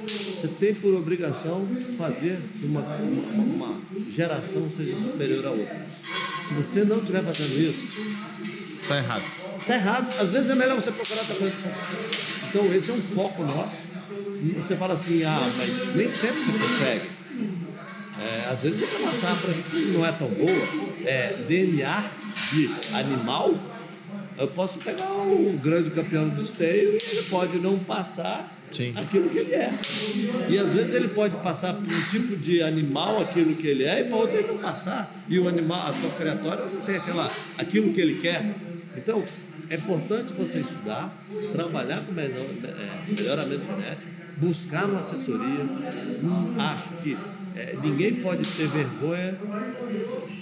você 0.06 0.48
tem 0.48 0.74
por 0.74 0.94
obrigação 0.94 1.66
fazer 1.96 2.38
que 2.60 2.66
uma, 2.66 2.80
uma, 2.80 3.42
uma 3.42 3.80
geração 4.08 4.70
seja 4.70 4.94
superior 4.96 5.46
à 5.46 5.50
outra. 5.50 5.86
Se 6.44 6.52
você 6.54 6.84
não 6.84 6.98
estiver 6.98 7.24
fazendo 7.24 7.58
isso, 7.58 7.88
está 8.82 8.98
errado. 8.98 9.24
Está 9.60 9.74
errado. 9.74 10.20
Às 10.20 10.30
vezes 10.30 10.50
é 10.50 10.54
melhor 10.54 10.76
você 10.76 10.92
procurar 10.92 11.20
outra 11.20 11.36
coisa 11.36 11.56
para 11.56 11.70
fazer. 11.70 12.24
Então, 12.48 12.72
esse 12.74 12.90
é 12.90 12.94
um 12.94 13.00
foco 13.00 13.42
nosso. 13.42 13.84
Você 14.56 14.76
fala 14.76 14.94
assim, 14.94 15.24
ah, 15.24 15.40
mas 15.56 15.94
nem 15.94 16.10
sempre 16.10 16.42
você 16.42 16.52
consegue. 16.52 17.10
É, 18.20 18.48
às 18.50 18.62
vezes 18.62 18.80
você 18.80 18.86
tem 18.94 19.04
uma 19.04 19.14
safra 19.14 19.52
que 19.52 19.76
não 19.86 20.04
é 20.04 20.12
tão 20.12 20.28
boa. 20.28 20.68
É, 21.04 21.44
DNA 21.48 22.10
de 22.52 22.70
animal, 22.92 23.54
eu 24.36 24.48
posso 24.48 24.78
pegar 24.78 25.12
um 25.12 25.56
grande 25.56 25.90
campeão 25.90 26.28
de 26.28 26.42
esteio 26.42 26.98
e 26.98 27.16
ele 27.16 27.22
pode 27.30 27.58
não 27.58 27.78
passar 27.78 28.53
Sim. 28.74 28.92
aquilo 28.96 29.30
que 29.30 29.38
ele 29.38 29.54
é. 29.54 29.72
E 30.48 30.58
às 30.58 30.72
vezes 30.72 30.94
ele 30.94 31.08
pode 31.08 31.36
passar 31.36 31.74
por 31.74 31.84
um 31.84 32.02
tipo 32.10 32.36
de 32.36 32.60
animal 32.60 33.20
aquilo 33.22 33.54
que 33.54 33.66
ele 33.66 33.84
é 33.84 34.00
e 34.00 34.04
para 34.04 34.16
outro 34.16 34.36
ele 34.36 34.48
não 34.48 34.58
passar. 34.58 35.14
E 35.28 35.38
o 35.38 35.46
animal, 35.46 35.88
a 35.88 35.92
sua 35.92 36.10
criatória 36.10 36.64
não 36.66 36.80
tem 36.80 36.96
aquela, 36.96 37.30
aquilo 37.56 37.92
que 37.92 38.00
ele 38.00 38.20
quer. 38.20 38.54
Então, 38.96 39.24
é 39.70 39.76
importante 39.76 40.32
você 40.32 40.58
estudar, 40.58 41.16
trabalhar 41.52 42.04
com 42.04 42.12
melhor, 42.12 42.44
é, 42.64 43.12
melhoramento 43.12 43.64
genético, 43.64 44.06
buscar 44.38 44.86
uma 44.86 45.00
assessoria. 45.00 45.64
Acho 46.58 46.94
que 46.96 47.16
é, 47.54 47.76
ninguém 47.80 48.16
pode 48.16 48.44
ter 48.48 48.66
vergonha 48.66 49.38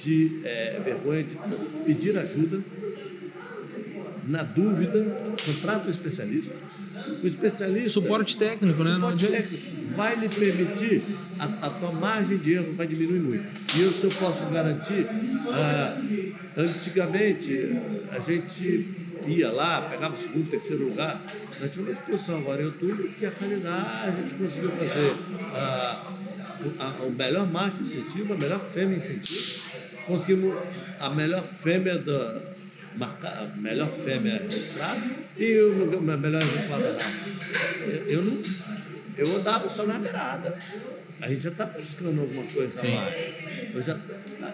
de, 0.03 0.41
é, 0.45 0.81
vergonha 0.83 1.23
de 1.23 1.37
pedir 1.85 2.17
ajuda. 2.17 2.61
Na 4.27 4.43
dúvida, 4.43 5.37
contrata 5.45 5.89
um 5.89 5.91
especialista 5.91 6.55
o 7.23 7.27
especialista. 7.27 7.91
Suporte 7.91 8.37
técnico, 8.37 8.83
né? 8.85 8.95
Suporte 8.95 9.27
técnico 9.27 9.83
vai 9.97 10.17
lhe 10.17 10.29
permitir, 10.29 11.05
a, 11.39 11.67
a 11.67 11.71
tua 11.71 11.93
margem 11.93 12.39
de 12.39 12.55
erro 12.55 12.73
vai 12.75 12.87
diminuir 12.87 13.21
muito. 13.21 13.45
E 13.77 13.93
se 13.93 14.05
eu 14.05 14.11
posso 14.11 14.47
garantir, 14.47 15.07
ah, 15.51 16.01
antigamente 16.57 17.77
a 18.11 18.21
gente 18.21 18.87
ia 19.27 19.51
lá, 19.51 19.83
pegava 19.83 20.15
o 20.15 20.19
segundo, 20.19 20.51
terceiro 20.51 20.89
lugar. 20.89 21.23
Nós 21.61 21.71
tivemos 21.71 21.79
uma 21.79 21.91
exposição 21.91 22.39
agora 22.39 22.63
em 22.63 22.67
outubro 22.67 23.09
que 23.11 23.25
a 23.25 23.31
qualidade 23.31 24.09
a 24.09 24.13
gente 24.13 24.35
conseguiu 24.35 24.71
fazer. 24.71 25.15
Ah, 25.55 26.13
o, 27.05 27.11
melhor 27.11 27.51
macho 27.51 27.83
incentivo, 27.83 28.35
a 28.35 28.37
melhor 28.37 28.61
fêmea 28.73 28.97
incentivo, 28.97 29.63
conseguimos 30.07 30.55
a 31.01 31.11
melhor 31.11 31.45
fêmea 31.59 31.99
da 31.99 32.41
marcar, 32.97 33.39
a 33.39 33.57
melhor 33.57 33.91
fêmea 34.05 34.43
registrada 34.43 35.03
e 35.37 35.61
o, 35.61 36.01
melhor 36.01 36.43
exemplar 36.43 36.81
da 36.81 36.93
raça. 36.93 37.29
Eu, 37.87 38.09
eu 38.09 38.23
não 38.23 38.43
eu 39.17 39.37
andava 39.37 39.69
só 39.69 39.87
na 39.87 39.99
beirada. 39.99 40.59
A 41.21 41.29
gente 41.29 41.45
já 41.45 41.51
está 41.51 41.67
buscando 41.67 42.21
alguma 42.21 42.45
coisa 42.45 42.81
Sim. 42.81 42.97
a 42.97 43.01
mais. 43.03 43.47
Já, 43.87 43.99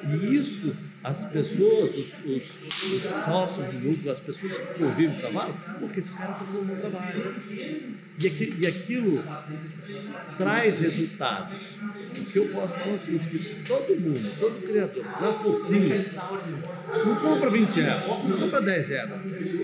e 0.07 0.37
isso, 0.37 0.77
as 1.03 1.25
pessoas, 1.27 1.95
os, 1.95 2.19
os, 2.25 2.93
os, 2.93 3.03
sócios 3.03 3.67
do 3.69 3.81
núcleo, 3.81 4.13
as 4.13 4.21
pessoas 4.21 4.59
que 4.59 4.67
convivem 4.75 5.17
o 5.17 5.23
cavalo, 5.23 5.57
porque 5.81 6.01
esses 6.01 6.15
caras 6.15 6.33
estão 6.33 6.47
fazendo 6.47 6.73
um 6.73 6.77
trabalho. 6.77 7.35
E, 8.21 8.27
aqui, 8.27 8.55
e 8.59 8.67
aquilo 8.67 9.25
traz 10.37 10.81
resultados. 10.81 11.79
O 12.17 12.25
que 12.25 12.39
eu 12.39 12.49
posso 12.49 12.75
falar 12.75 12.93
é 12.93 12.97
o 12.97 12.99
seguinte, 12.99 13.29
que 13.29 13.39
se 13.39 13.57
todo 13.57 13.95
mundo, 14.01 14.39
todo 14.39 14.63
criador 14.63 15.05
fizer 15.13 15.29
uma 15.29 15.39
porcinha, 15.43 16.07
não 17.05 17.17
compra 17.17 17.51
20 17.51 17.81
euros, 17.81 18.25
não 18.25 18.39
compra 18.39 18.61
10 18.63 18.91
euros, 18.91 19.19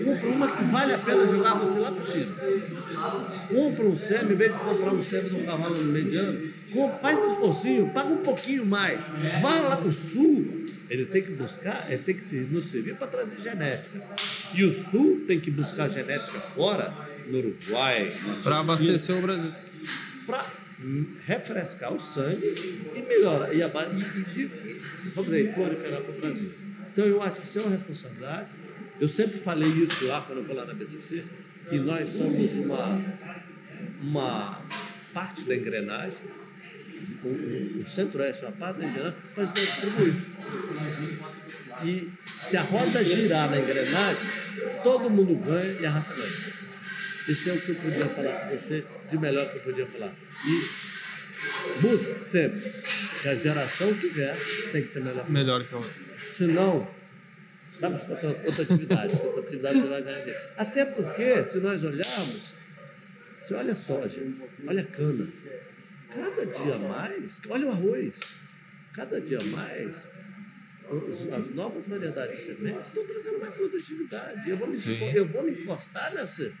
compra 0.05 0.29
uma 0.29 0.51
que 0.55 0.63
vale 0.65 0.93
a 0.93 0.97
pena 0.97 1.27
jogar 1.27 1.55
você 1.55 1.79
lá 1.79 1.91
para 1.91 2.01
cima. 2.01 2.35
Compra 3.49 3.85
um 3.85 3.97
semi, 3.97 4.33
em 4.33 4.37
vez 4.37 4.53
de 4.53 4.59
comprar 4.59 4.93
um 4.93 5.01
semi 5.01 5.29
de 5.29 5.35
um 5.35 5.45
cavalo 5.45 5.75
no 5.75 5.91
mediano, 5.91 6.53
compra, 6.71 6.97
faz 6.99 7.17
um 7.17 7.33
esforcinho, 7.33 7.89
paga 7.89 8.09
um 8.09 8.17
pouquinho 8.17 8.65
mais. 8.65 9.09
Vá 9.41 9.59
lá 9.59 9.77
para 9.77 9.87
o 9.87 9.93
sul, 9.93 10.67
ele 10.89 11.05
tem 11.05 11.23
que 11.23 11.31
buscar, 11.31 11.87
ele 11.89 12.03
tem 12.03 12.15
que 12.15 12.23
se, 12.23 12.41
nos 12.41 12.67
servir 12.67 12.95
para 12.95 13.07
trazer 13.07 13.41
genética. 13.41 14.01
E 14.53 14.63
o 14.63 14.71
sul 14.71 15.23
tem 15.27 15.39
que 15.39 15.49
buscar 15.49 15.89
genética 15.89 16.39
fora, 16.39 16.93
no 17.27 17.39
Uruguai. 17.39 18.13
Para 18.43 18.59
abastecer 18.59 19.15
o 19.17 19.21
Brasil. 19.21 19.51
Para 20.25 20.45
refrescar 21.25 21.93
o 21.93 22.01
sangue 22.01 22.83
e 22.95 23.01
melhorar, 23.07 23.53
e, 23.53 23.59
e, 23.59 23.61
e, 23.61 24.51
vamos 25.15 25.31
dizer, 25.31 25.53
proliferar 25.53 26.01
para 26.01 26.13
o 26.13 26.19
Brasil. 26.19 26.51
Então 26.91 27.05
eu 27.05 27.21
acho 27.21 27.39
que 27.39 27.45
isso 27.45 27.59
é 27.59 27.61
uma 27.61 27.71
responsabilidade. 27.71 28.49
Eu 28.99 29.07
sempre 29.07 29.37
falei 29.39 29.69
isso 29.69 30.05
lá 30.05 30.21
quando 30.21 30.39
eu 30.39 30.43
vou 30.45 30.55
lá 30.55 30.65
na 30.65 30.73
BCC, 30.73 31.23
que 31.69 31.77
nós 31.79 32.09
somos 32.09 32.55
uma, 32.55 33.01
uma 34.01 34.61
parte 35.13 35.43
da 35.43 35.55
engrenagem, 35.55 36.17
o, 37.23 37.81
o 37.81 37.89
centro-oeste 37.89 38.45
é 38.45 38.47
uma 38.47 38.57
parte 38.57 38.79
da 38.79 38.85
engrenagem, 38.87 39.19
mas 39.35 39.47
nós 39.47 39.53
distribuir. 39.53 40.13
E 41.83 42.11
se 42.31 42.55
a 42.55 42.61
roda 42.61 43.03
girar 43.03 43.49
na 43.49 43.59
engrenagem, 43.59 44.23
todo 44.83 45.09
mundo 45.09 45.35
ganha 45.35 45.79
e 45.79 45.85
a 45.85 45.89
raça 45.89 46.13
ganha. 46.13 46.65
Isso 47.27 47.49
é 47.49 47.53
o 47.53 47.61
que 47.61 47.69
eu 47.69 47.75
podia 47.75 48.05
falar 48.05 48.39
para 48.39 48.57
você 48.57 48.85
de 49.09 49.17
melhor 49.17 49.49
que 49.51 49.57
eu 49.57 49.61
podia 49.63 49.87
falar. 49.87 50.13
E 50.45 51.81
busque 51.81 52.19
sempre 52.19 52.73
que 53.21 53.27
a 53.27 53.35
geração 53.35 53.93
que 53.93 54.09
vier 54.09 54.37
tem 54.71 54.81
que 54.81 54.87
ser 54.87 55.03
melhor. 55.03 55.29
Melhor 55.29 55.65
que 55.65 55.73
a 55.73 55.77
outra. 55.77 55.93
Senão, 56.29 56.87
vai 57.79 57.91
buscar 57.91 58.23
outra 58.23 58.63
atividade. 58.63 59.15
outra 59.15 59.41
atividade 59.41 59.79
você 59.79 59.87
vai 59.87 60.03
ganhar. 60.03 60.53
Até 60.57 60.85
porque, 60.85 61.45
se 61.45 61.59
nós 61.59 61.83
olharmos, 61.83 62.53
você 63.41 63.53
olha 63.53 63.71
a 63.71 63.75
soja, 63.75 64.21
olha 64.67 64.81
a 64.81 64.85
cana. 64.85 65.27
Cada 66.13 66.45
dia 66.45 66.77
mais, 66.77 67.41
olha 67.49 67.67
o 67.67 67.71
arroz. 67.71 68.13
Cada 68.93 69.19
dia 69.19 69.39
mais, 69.51 70.11
as 71.37 71.55
novas 71.55 71.87
variedades 71.87 72.39
de 72.39 72.45
sementes 72.45 72.87
estão 72.87 73.05
trazendo 73.05 73.39
mais 73.39 73.53
produtividade. 73.55 74.49
Eu 74.49 74.57
vou 74.57 74.67
me, 74.67 74.77
eu 75.13 75.27
vou 75.27 75.43
me 75.43 75.51
encostar 75.51 76.13
nessa, 76.13 76.51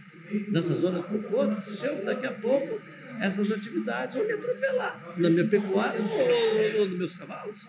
nessa 0.49 0.73
zona 0.73 1.01
de 1.01 1.07
conforto 1.07 1.61
se 1.61 1.85
eu 1.85 2.03
daqui 2.03 2.25
a 2.25 2.31
pouco 2.31 2.79
essas 3.19 3.51
atividades 3.51 4.15
vão 4.15 4.25
me 4.25 4.33
atropelar 4.33 5.13
na 5.17 5.29
minha 5.29 5.47
pecuária 5.47 6.01
ou, 6.77 6.85
nos 6.87 6.97
meus 6.97 7.15
cavalos. 7.15 7.67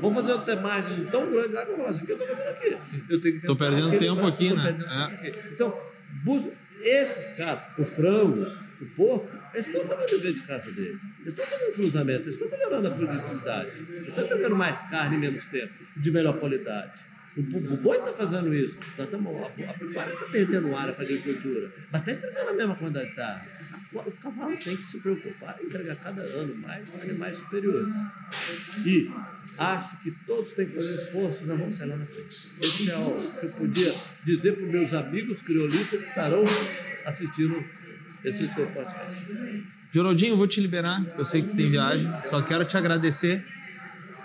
Vamos 0.00 0.16
fazer 0.16 0.34
uma 0.34 0.44
temagem 0.44 1.04
tão 1.06 1.30
grande 1.30 1.52
lá 1.52 1.64
que 1.64 1.72
eu 1.72 1.76
vou 1.76 1.84
falar 1.86 1.90
assim, 1.90 2.04
o 2.04 2.06
que 2.06 2.12
eu 2.12 2.18
estou 2.18 2.36
fazendo 2.36 2.50
aqui? 2.50 2.78
Eu 3.08 3.20
tenho 3.20 3.36
Estou 3.36 3.56
perdendo 3.56 3.98
tempo 3.98 4.26
aqui, 4.26 4.54
né? 4.54 4.78
É. 4.86 5.14
Aqui. 5.14 5.34
Então, 5.52 5.80
esses 6.82 7.32
caras, 7.34 7.62
o 7.78 7.84
frango, 7.84 8.46
o 8.80 8.86
porco, 8.96 9.28
eles 9.54 9.66
estão 9.66 9.86
fazendo 9.86 10.08
o 10.08 10.18
dever 10.18 10.34
de 10.34 10.42
casa 10.42 10.70
dele. 10.72 10.98
Eles 11.20 11.34
estão 11.34 11.46
fazendo 11.46 11.74
cruzamento, 11.74 12.22
eles 12.22 12.34
estão 12.34 12.50
melhorando 12.50 12.88
a 12.88 12.90
produtividade. 12.90 13.86
Eles 13.88 14.08
estão 14.08 14.24
entregando 14.24 14.56
mais 14.56 14.82
carne 14.84 15.16
em 15.16 15.20
menos 15.20 15.46
tempo, 15.46 15.72
de 15.96 16.10
melhor 16.10 16.38
qualidade. 16.38 17.11
O, 17.36 17.40
o 17.40 17.76
boi 17.78 17.98
está 17.98 18.12
fazendo 18.12 18.54
isso. 18.54 18.78
Nós 18.98 19.06
estamos, 19.06 19.42
a, 19.42 19.46
a 19.46 19.74
pecuária 19.74 20.12
está 20.12 20.26
perdendo 20.26 20.76
área 20.76 20.92
para 20.92 21.04
a 21.04 21.06
agricultura, 21.06 21.72
mas 21.90 22.02
está 22.02 22.12
entregando 22.12 22.50
a 22.50 22.52
mesma 22.52 22.76
quantidade 22.76 23.08
de 23.10 23.16
carne. 23.16 23.48
O 23.94 24.10
cavalo 24.12 24.56
tem 24.56 24.76
que 24.76 24.88
se 24.88 25.00
preocupar 25.00 25.58
em 25.60 25.66
entregar 25.66 25.96
cada 25.96 26.22
ano 26.22 26.54
mais 26.54 26.94
animais 26.94 27.36
superiores. 27.36 27.94
E 28.86 29.10
acho 29.58 30.00
que 30.00 30.10
todos 30.26 30.52
têm 30.52 30.66
que 30.66 30.74
fazer 30.74 31.02
esforço 31.02 31.46
nós 31.46 31.58
vamos 31.58 31.76
sair 31.76 31.88
lá 31.88 31.96
na 31.96 32.06
frente. 32.06 32.50
Esse 32.60 32.90
é 32.90 32.96
o 32.96 33.32
que 33.38 33.46
eu 33.46 33.50
podia 33.50 33.94
dizer 34.24 34.52
para 34.52 34.64
os 34.64 34.70
meus 34.70 34.94
amigos 34.94 35.42
criolistas 35.42 35.98
que 35.98 36.04
estarão 36.04 36.42
assistindo 37.04 37.62
esse 38.24 38.48
teu 38.54 38.66
podcast. 38.68 39.14
Geraldinho, 39.92 40.32
eu 40.32 40.36
vou 40.38 40.46
te 40.46 40.58
liberar, 40.58 41.04
eu 41.18 41.24
sei 41.24 41.42
que 41.42 41.48
tu 41.48 41.56
tem 41.56 41.68
viagem, 41.68 42.10
só 42.24 42.40
quero 42.40 42.64
te 42.64 42.76
agradecer 42.78 43.44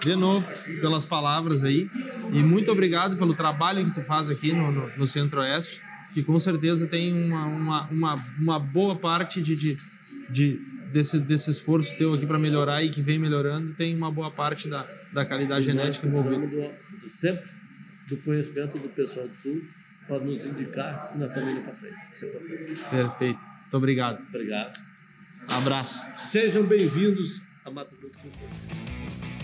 de 0.01 0.15
novo 0.15 0.47
pelas 0.81 1.05
palavras 1.05 1.63
aí 1.63 1.89
e 2.31 2.43
muito 2.43 2.71
obrigado 2.71 3.17
pelo 3.17 3.33
trabalho 3.33 3.85
que 3.85 3.93
tu 3.93 4.01
faz 4.01 4.29
aqui 4.29 4.53
no, 4.53 4.71
no, 4.71 4.97
no 4.97 5.07
Centro-Oeste 5.07 5.81
que 6.13 6.23
com 6.23 6.39
certeza 6.39 6.87
tem 6.87 7.13
uma, 7.13 7.45
uma, 7.45 7.87
uma, 7.89 8.15
uma 8.39 8.59
boa 8.59 8.95
parte 8.95 9.41
de, 9.41 9.55
de, 9.55 9.77
de 10.29 10.59
desse, 10.91 11.19
desse 11.19 11.51
esforço 11.51 11.95
teu 11.97 12.13
aqui 12.13 12.25
para 12.25 12.39
melhorar 12.39 12.83
e 12.83 12.89
que 12.89 13.01
vem 13.01 13.19
melhorando, 13.19 13.73
tem 13.73 13.95
uma 13.95 14.11
boa 14.11 14.31
parte 14.31 14.67
da, 14.67 14.87
da 15.13 15.25
qualidade 15.25 15.65
genética 15.65 16.07
envolvida. 16.07 16.47
Do, 16.47 17.01
do, 17.01 17.09
sempre 17.09 17.45
do 18.07 18.17
conhecimento 18.17 18.77
do 18.77 18.89
pessoal 18.89 19.27
do 19.27 19.35
Sul 19.35 19.61
para 20.07 20.19
nos 20.19 20.45
indicar 20.45 21.03
se 21.03 21.17
nós 21.17 21.27
estamos 21.29 21.51
indo 21.51 21.61
para 21.61 21.75
frente. 21.75 21.97
Isso 22.11 22.25
é 22.25 22.89
Perfeito. 22.89 23.39
Muito 23.39 23.77
obrigado. 23.77 24.23
Obrigado. 24.29 24.79
Abraço. 25.49 26.03
Sejam 26.15 26.63
bem-vindos 26.63 27.43
a 27.65 27.69
Mato 27.69 27.95
Grosso 27.95 28.27
do 28.27 28.33
Sul. 28.33 29.36